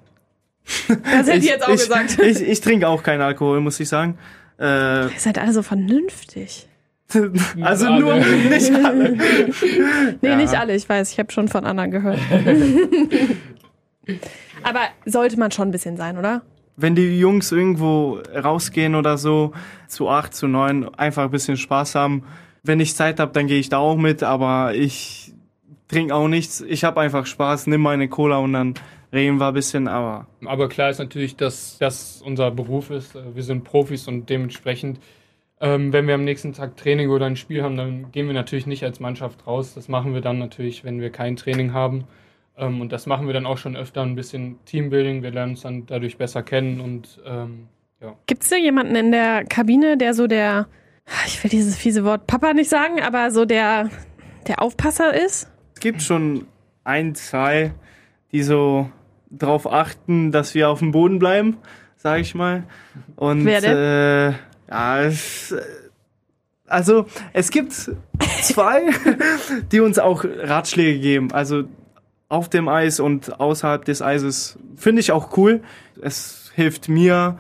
[0.88, 2.18] Das hätte ich jetzt auch ich, gesagt.
[2.20, 4.18] Ich, ich trinke auch keinen Alkohol, muss ich sagen.
[4.60, 6.68] Äh, Ihr seid alle so vernünftig.
[7.62, 8.00] also alle.
[8.00, 9.18] nur nicht alle.
[10.22, 10.36] Nee, Ja.
[10.36, 12.18] nicht alle, ich weiß, ich habe schon von anderen gehört.
[14.64, 16.42] Aber sollte man schon ein bisschen sein, oder?
[16.78, 19.54] Wenn die Jungs irgendwo rausgehen oder so,
[19.88, 22.24] zu acht, zu neun, einfach ein bisschen Spaß haben.
[22.64, 25.34] Wenn ich Zeit habe, dann gehe ich da auch mit, aber ich
[25.88, 26.62] trinke auch nichts.
[26.62, 28.74] Ich habe einfach Spaß, nimm meine Cola und dann
[29.14, 33.16] reden wir ein bisschen, aber Aber klar ist natürlich, dass das unser Beruf ist.
[33.34, 35.00] Wir sind Profis und dementsprechend,
[35.60, 38.68] ähm, wenn wir am nächsten Tag Training oder ein Spiel haben, dann gehen wir natürlich
[38.68, 39.74] nicht als Mannschaft raus.
[39.74, 42.06] Das machen wir dann natürlich, wenn wir kein Training haben.
[42.58, 45.24] Ähm, und das machen wir dann auch schon öfter ein bisschen Teambuilding.
[45.24, 47.68] Wir lernen uns dann dadurch besser kennen und ähm,
[48.02, 48.16] ja.
[48.26, 50.68] Gibt es da jemanden in der Kabine, der so der,
[51.28, 53.90] ich will dieses fiese Wort Papa nicht sagen, aber so der,
[54.48, 55.52] der Aufpasser ist?
[55.76, 56.46] es gibt schon
[56.84, 57.74] ein, zwei,
[58.32, 58.90] die so
[59.32, 61.58] drauf achten, dass wir auf dem Boden bleiben,
[61.98, 62.64] sage ich mal.
[63.16, 63.78] Und Wer denn?
[63.78, 64.32] Äh,
[64.70, 65.62] ja, es, äh,
[66.68, 68.82] also es gibt zwei,
[69.72, 71.32] die uns auch Ratschläge geben.
[71.32, 71.64] Also
[72.32, 75.62] auf dem Eis und außerhalb des Eises finde ich auch cool.
[76.02, 77.38] Es hilft mir.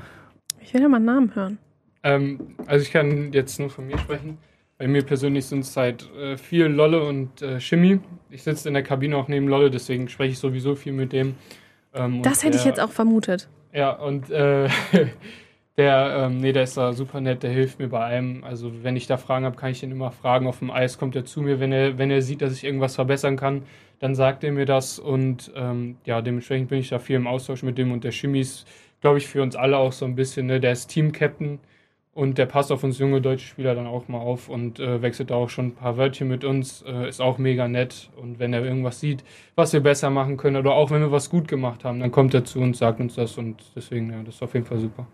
[0.61, 1.57] Ich will ja mal einen Namen hören.
[2.03, 4.37] Ähm, also ich kann jetzt nur von mir sprechen.
[4.77, 7.99] Bei mir persönlich sind es halt äh, viel Lolle und äh, Shimmy.
[8.29, 11.35] Ich sitze in der Kabine auch neben Lolle, deswegen spreche ich sowieso viel mit dem.
[11.93, 13.47] Ähm, Das hätte ich der- jetzt auch vermutet.
[13.73, 14.67] Ja, und äh,
[15.77, 18.43] der, ähm, nee, der ist da super nett, der hilft mir bei allem.
[18.43, 20.47] Also wenn ich da Fragen habe, kann ich ihn immer fragen.
[20.47, 22.95] Auf dem Eis kommt er zu mir, wenn er, wenn er sieht, dass ich irgendwas
[22.95, 23.63] verbessern kann,
[23.99, 24.99] dann sagt er mir das.
[24.99, 28.41] Und ähm, ja, dementsprechend bin ich da viel im Austausch mit dem und der Shimmy
[28.41, 28.67] ist,
[28.99, 31.59] glaube ich, für uns alle auch so ein bisschen, ne, der ist Team-Captain
[32.13, 35.31] und der passt auf uns junge deutsche Spieler dann auch mal auf und äh, wechselt
[35.31, 38.09] da auch schon ein paar Wörtchen mit uns, äh, ist auch mega nett.
[38.17, 39.23] Und wenn er irgendwas sieht,
[39.55, 42.33] was wir besser machen können oder auch wenn wir was gut gemacht haben, dann kommt
[42.33, 45.07] er zu uns, sagt uns das und deswegen, ja, das ist auf jeden Fall super.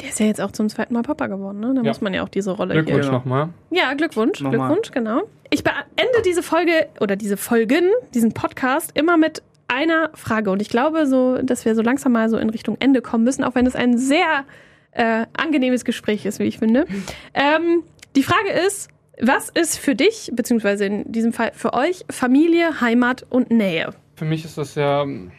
[0.00, 1.72] Der ist ja jetzt auch zum zweiten Mal Papa geworden, ne?
[1.74, 1.88] Da Ja.
[1.88, 3.12] muss man ja auch diese Rolle Glückwunsch Ja.
[3.12, 3.48] nochmal.
[3.70, 3.78] hier.
[3.82, 4.40] Ja, Glückwunsch.
[4.40, 4.68] Nochmal.
[4.68, 5.22] Glückwunsch, genau.
[5.50, 10.50] Ich beende diese Folge oder diese Folgen, diesen Podcast immer mit einer Frage.
[10.52, 13.42] Und ich glaube so, dass wir so langsam mal so in Richtung Ende kommen müssen,
[13.42, 14.44] auch wenn es ein sehr
[14.92, 16.86] äh, angenehmes Gespräch ist, wie ich finde.
[17.34, 17.82] Ähm,
[18.14, 18.88] die Frage ist,
[19.20, 23.90] was ist für dich, beziehungsweise in diesem Fall für euch, Familie, Heimat und Nähe?
[24.14, 25.32] Für mich ist das ja ähm,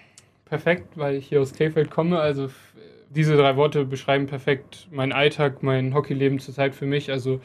[0.45, 2.19] perfekt, weil ich hier aus Krefeld komme.
[2.19, 2.49] Also
[3.09, 7.11] diese drei Worte beschreiben perfekt meinen Alltag, mein Hockeyleben zurzeit für mich.
[7.11, 7.39] Also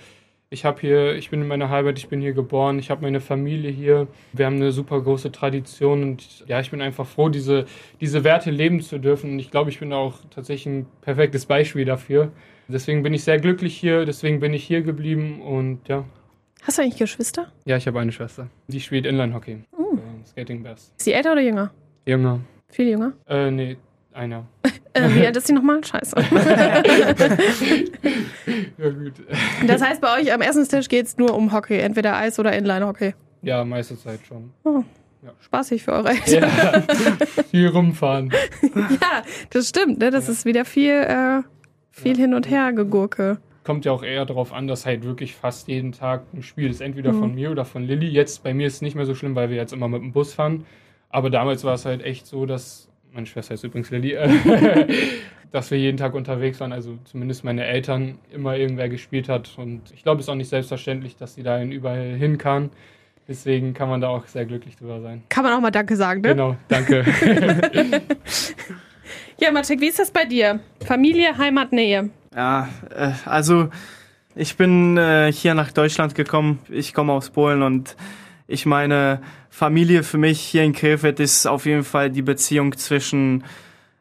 [0.51, 3.21] ich habe hier, ich bin in meiner Heimat, ich bin hier geboren, ich habe meine
[3.21, 4.07] Familie hier.
[4.33, 7.67] Wir haben eine super große Tradition und ja, ich bin einfach froh, diese,
[8.01, 9.33] diese Werte leben zu dürfen.
[9.33, 12.31] Und ich glaube, ich bin auch tatsächlich ein perfektes Beispiel dafür.
[12.69, 16.05] Deswegen bin ich sehr glücklich hier, deswegen bin ich hier geblieben und ja.
[16.63, 17.53] Hast du eigentlich Geschwister?
[17.67, 18.49] Ja, ich habe eine Schwester.
[18.69, 19.59] Die spielt Inline-Hockey.
[19.77, 19.95] Oh.
[19.97, 20.93] Äh, Skating Bass.
[20.97, 21.73] Ist sie älter oder jünger?
[22.07, 22.41] Jünger.
[22.69, 23.13] Viel jünger.
[23.29, 23.77] Äh, nee,
[24.15, 24.47] einer.
[24.97, 25.83] Äh, wie alt ist sie nochmal?
[25.83, 26.15] Scheiße.
[28.79, 29.13] Ja, gut.
[29.67, 33.15] Das heißt, bei euch am Essenstisch geht es nur um Hockey, entweder Eis- oder Inline-Hockey.
[33.43, 34.53] Ja, meiste Zeit schon.
[35.41, 36.51] Spaßig für eure Eltern.
[36.57, 36.83] Ja,
[37.51, 38.31] viel rumfahren.
[38.73, 39.99] Ja, das stimmt.
[39.99, 40.11] Ne?
[40.11, 41.43] Das ist wieder viel, äh,
[41.91, 43.39] viel hin und her gegurke.
[43.65, 46.81] Kommt ja auch eher darauf an, dass halt wirklich fast jeden Tag ein Spiel ist.
[46.83, 47.19] Entweder Mhm.
[47.19, 48.07] von mir oder von Lilly.
[48.09, 50.13] Jetzt bei mir ist es nicht mehr so schlimm, weil wir jetzt immer mit dem
[50.13, 50.67] Bus fahren.
[51.09, 52.89] Aber damals war es halt echt so, dass.
[53.15, 54.13] Meine Schwester ist übrigens Lilly.
[54.13, 54.87] äh,
[55.53, 56.73] dass wir jeden Tag unterwegs waren.
[56.73, 59.53] Also zumindest meine Eltern immer irgendwer gespielt hat.
[59.57, 62.71] Und ich glaube, es ist auch nicht selbstverständlich, dass sie dahin überall hin kann.
[63.29, 65.23] Deswegen kann man da auch sehr glücklich drüber sein.
[65.29, 66.29] Kann man auch mal Danke sagen, ne?
[66.31, 67.05] Genau, danke.
[69.41, 70.61] Ja, Maciek, wie ist das bei dir?
[70.87, 72.11] Familie, Heimat, Nähe.
[72.35, 73.69] Ja, äh, also
[74.37, 76.61] Ich bin äh, hier nach Deutschland gekommen.
[76.69, 77.97] Ich komme aus Polen und
[78.47, 83.45] ich meine, Familie für mich hier in Krefeld ist auf jeden Fall die Beziehung zwischen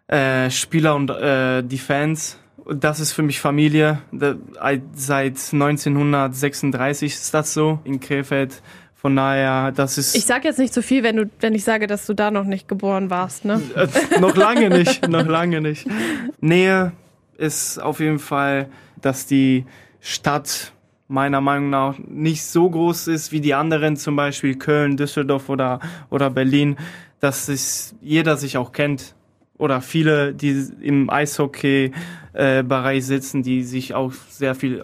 [0.07, 2.39] äh, Spieler und äh, die Fans.
[2.65, 3.99] Das ist für mich Familie.
[4.93, 8.61] Seit 1936 ist das so in Krefeld.
[8.95, 10.15] Von daher, das ist.
[10.15, 12.31] Ich sage jetzt nicht zu so viel, wenn du, wenn ich sage, dass du da
[12.31, 13.61] noch nicht geboren warst, ne?
[13.75, 13.87] Äh,
[14.21, 15.85] noch lange nicht, noch lange nicht.
[16.39, 16.93] Nähe
[17.37, 18.69] ist auf jeden Fall,
[19.01, 19.65] dass die
[19.99, 20.72] Stadt
[21.13, 25.79] meiner Meinung nach nicht so groß ist wie die anderen, zum Beispiel Köln, Düsseldorf oder,
[26.09, 26.75] oder Berlin,
[27.19, 29.15] dass es jeder sich auch kennt.
[29.59, 34.83] Oder viele, die im Eishockey-Bereich äh, sitzen, die sich auch sehr viel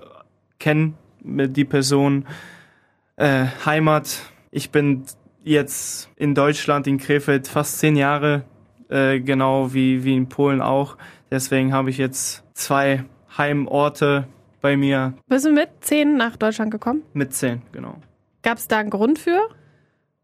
[0.59, 2.25] kennen die Person.
[3.15, 4.21] Äh, Heimat.
[4.51, 5.03] Ich bin
[5.43, 8.43] jetzt in Deutschland, in Krefeld, fast zehn Jahre,
[8.89, 10.95] äh, genau wie, wie in Polen auch.
[11.31, 13.03] Deswegen habe ich jetzt zwei
[13.37, 14.27] Heimorte
[14.61, 15.13] bei mir.
[15.27, 17.03] Bist du mit zehn nach Deutschland gekommen?
[17.13, 17.95] Mit zehn, genau.
[18.43, 19.39] Gab es da einen Grund für?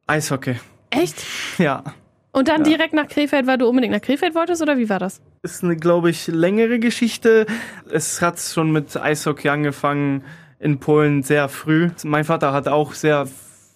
[0.07, 0.55] Eishockey.
[0.89, 1.23] Echt?
[1.57, 1.83] Ja.
[2.31, 2.75] Und dann Ja.
[2.75, 5.21] direkt nach Krefeld, weil du unbedingt nach Krefeld wolltest oder wie war das?
[5.41, 7.45] Ist eine, glaube ich, längere Geschichte.
[7.89, 10.21] Es hat schon mit Eishockey angefangen
[10.59, 11.91] in Polen sehr früh.
[12.03, 13.25] Mein Vater hat auch sehr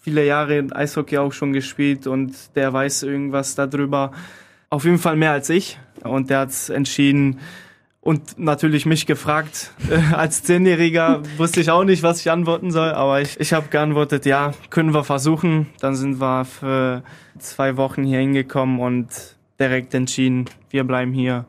[0.01, 4.11] viele Jahre Eishockey auch schon gespielt und der weiß irgendwas darüber.
[4.69, 5.79] Auf jeden Fall mehr als ich.
[6.03, 7.39] Und der hat entschieden
[8.01, 9.71] und natürlich mich gefragt.
[9.89, 13.69] Äh, als Zehnjähriger wusste ich auch nicht, was ich antworten soll, aber ich, ich habe
[13.69, 15.67] geantwortet, ja, können wir versuchen.
[15.79, 17.01] Dann sind wir für
[17.39, 19.07] zwei Wochen hier hingekommen und
[19.59, 21.45] direkt entschieden, wir bleiben hier.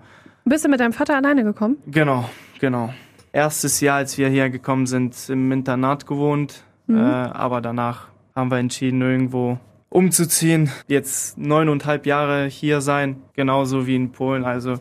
[0.46, 1.76] Bist du mit deinem Vater alleine gekommen?
[1.86, 2.94] Genau, genau.
[3.32, 8.58] Erstes Jahr, als wir hier gekommen sind, im Internat gewohnt, äh, aber danach haben wir
[8.58, 9.58] entschieden, irgendwo
[9.90, 10.70] umzuziehen.
[10.88, 14.44] Jetzt neuneinhalb Jahre hier sein, genauso wie in Polen.
[14.44, 14.78] Also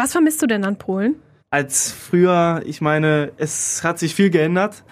[0.00, 1.16] Was vermisst du denn an Polen?
[1.50, 4.84] als früher, ich meine, es hat sich viel geändert.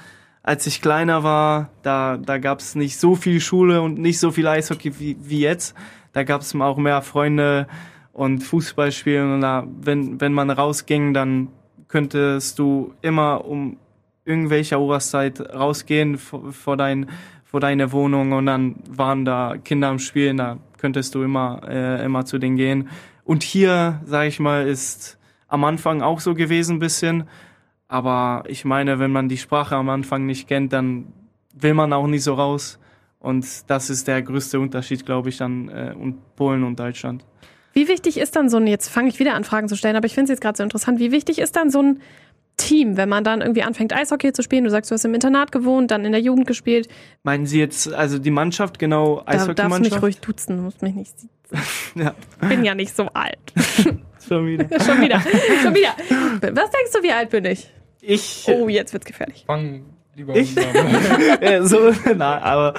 [0.43, 4.31] Als ich kleiner war, da, da gab es nicht so viel Schule und nicht so
[4.33, 5.75] viel Eishockey wie, wie jetzt.
[6.13, 7.69] Da gab es auch mehr Freunde
[8.13, 9.35] und Fußball spielen.
[9.35, 11.49] Und da, wenn, wenn man rausging, dann
[11.87, 13.79] könntest du immer um
[14.25, 17.09] irgendwelcher Uhrzeit rausgehen vor, vor, dein,
[17.45, 22.05] vor deine Wohnung und dann waren da Kinder am Spielen, da könntest du immer, äh,
[22.05, 22.89] immer zu denen gehen.
[23.29, 27.29] Und hier, sag ich mal, ist am Anfang auch so gewesen ein bisschen.
[27.87, 31.13] Aber ich meine, wenn man die Sprache am Anfang nicht kennt, dann
[31.53, 32.79] will man auch nicht so raus.
[33.19, 37.27] Und das ist der größte Unterschied, glaube ich, an äh, und Polen und Deutschland.
[37.75, 40.07] Wie wichtig ist dann so ein, jetzt fange ich wieder an Fragen zu stellen, aber
[40.07, 42.01] ich finde es jetzt gerade so interessant, wie wichtig ist dann so ein
[42.59, 45.51] Team, wenn man dann irgendwie anfängt Eishockey zu spielen, du sagst, du hast im Internat
[45.53, 46.89] gewohnt, dann in der Jugend gespielt,
[47.23, 50.03] Meinen Sie jetzt also die Mannschaft, genau da darfst du mich Eishockeymannschaft?
[50.03, 51.15] ruhig duzen, du musst mich nicht
[51.95, 52.15] Ja,
[52.47, 53.39] bin ja nicht so alt.
[54.29, 54.65] schon wieder.
[54.85, 55.21] schon wieder,
[55.63, 55.95] schon wieder.
[56.55, 57.73] Was denkst du, wie alt bin ich?
[58.03, 59.45] Ich, Oh, jetzt wird's gefährlich.
[59.47, 60.55] Fang lieber Ich?
[61.41, 62.75] äh, so, na, aber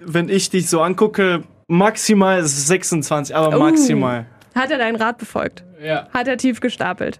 [0.00, 3.60] wenn ich dich so angucke, maximal 26, aber Oh.
[3.60, 4.26] maximal.
[4.54, 5.64] Hat er deinen Rat befolgt?
[5.82, 6.06] ja.
[6.12, 7.18] Hat er tief gestapelt?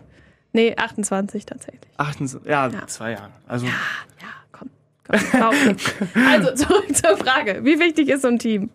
[0.53, 1.91] Nee, 28 tatsächlich.
[1.97, 2.87] 28, ja, Ja.
[2.87, 3.31] zwei Jahre.
[3.47, 3.73] Also Ja,
[4.53, 4.69] komm.
[5.07, 5.77] komm war okay.
[6.31, 7.61] Also zurück zur Frage.
[7.65, 8.71] Wie wichtig ist so ein Team?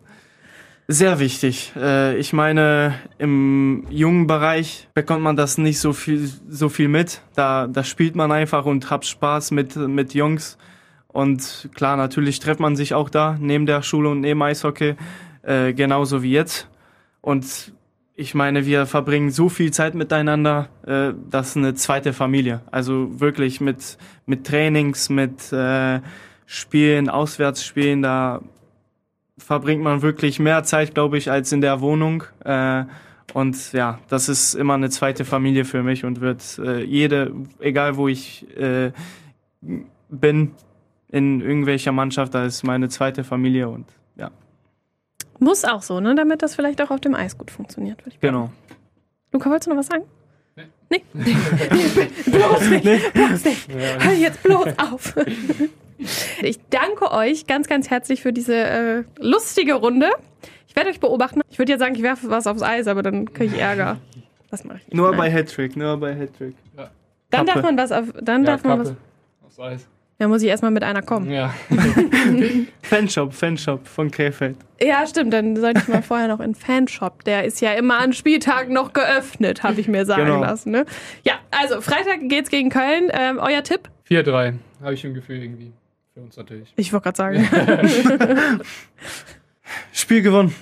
[0.90, 1.74] Sehr wichtig.
[1.76, 7.22] Äh, ich meine, im jungen Bereich bekommt man das nicht so viel, so viel mit.
[7.36, 10.58] Da, da spielt man einfach und hat Spaß mit, mit Jungs.
[11.10, 14.96] Und klar, natürlich trifft man sich auch da, neben der Schule und neben Eishockey,
[15.44, 16.70] äh, genauso wie jetzt.
[17.22, 17.74] Und
[18.20, 22.62] ich meine, wir verbringen so viel Zeit miteinander, äh, das ist eine zweite Familie.
[22.72, 26.02] Also wirklich mit, mit Trainings, mit äh,
[26.48, 28.42] Spielen, Auswärtsspielen, da
[29.38, 32.24] verbringt man wirklich mehr Zeit, glaube ich, als in der Wohnung.
[32.44, 32.86] Äh,
[33.34, 37.98] und ja, das ist immer eine zweite Familie für mich und wird äh, jede, egal
[37.98, 38.94] wo ich äh,
[40.10, 40.54] bin,
[41.10, 44.32] in irgendwelcher Mannschaft, da ist meine zweite Familie und ja,
[45.40, 46.16] Muss auch so, ne?
[46.16, 48.00] Damit das vielleicht auch auf dem Eis gut funktioniert.
[48.02, 48.50] würde ich genau.
[49.32, 50.04] Luca, wolltest du noch was sagen?
[50.56, 50.66] Nee.
[50.90, 51.04] Nee?
[52.26, 53.68] bloß nicht, bloß nicht.
[53.70, 55.16] Hör jetzt bloß auf.
[56.42, 60.10] Ich danke euch ganz, ganz herzlich für diese äh, lustige Runde.
[60.68, 61.42] Ich werde euch beobachten.
[61.50, 63.98] Ich würde jetzt sagen, ich werfe was aufs Eis, aber dann kriege ich Ärger.
[64.50, 64.94] Das mache ich nicht.
[64.94, 65.18] Nur Nein.
[65.20, 66.56] bei Hattrick, nur bei Hattrick.
[67.30, 67.62] Dann darf Kappe.
[67.62, 68.06] man was auf.
[68.22, 68.94] Dann Ja, darf man was.
[69.46, 69.88] Aufs Eis.
[70.20, 71.30] Da muss ich erstmal mit einer kommen.
[71.30, 71.54] Ja.
[72.82, 74.58] Fanshop, Fanshop von Krefeld.
[74.82, 75.32] Ja, stimmt.
[75.32, 77.24] Dann sollte ich mal vorher noch in Fanshop.
[77.24, 80.42] Der ist ja immer an Spieltagen noch geöffnet, habe ich mir sagen Genau.
[80.42, 80.72] lassen.
[80.72, 80.86] Ne?
[81.24, 83.10] Ja, also Freitag geht's gegen Köln.
[83.12, 83.90] Ähm, euer Tipp?
[84.10, 84.56] 4-3.
[84.82, 85.72] Habe ich im Gefühl irgendwie.
[86.16, 86.74] Für uns natürlich.
[86.78, 88.60] Ich wollte gerade sagen.
[89.92, 90.56] Spiel gewonnen.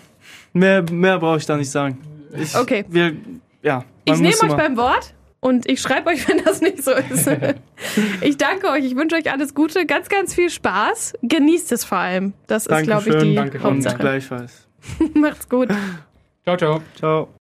[0.51, 1.99] Mehr, mehr brauche ich da nicht sagen.
[2.37, 2.83] Ich, Okay.
[2.89, 3.15] Wir,
[3.61, 3.85] ja.
[4.03, 5.13] Ich nehme euch beim Wort
[5.45, 7.29] und ich schreibe euch, wenn das nicht so ist.
[8.21, 8.83] Ich danke euch.
[8.83, 9.85] Ich wünsche euch alles Gute.
[9.85, 11.13] Ganz, ganz viel Spaß.
[11.21, 12.33] Genießt es vor allem.
[12.47, 13.29] Das ist, glaube ich, Dankeschön.
[13.29, 13.57] die Danke.
[13.59, 13.97] Und Hauptsache.
[13.97, 14.67] gleichfalls.
[15.13, 15.69] Macht's gut.
[16.43, 16.81] Ciao, ciao.
[16.95, 17.29] Ciao.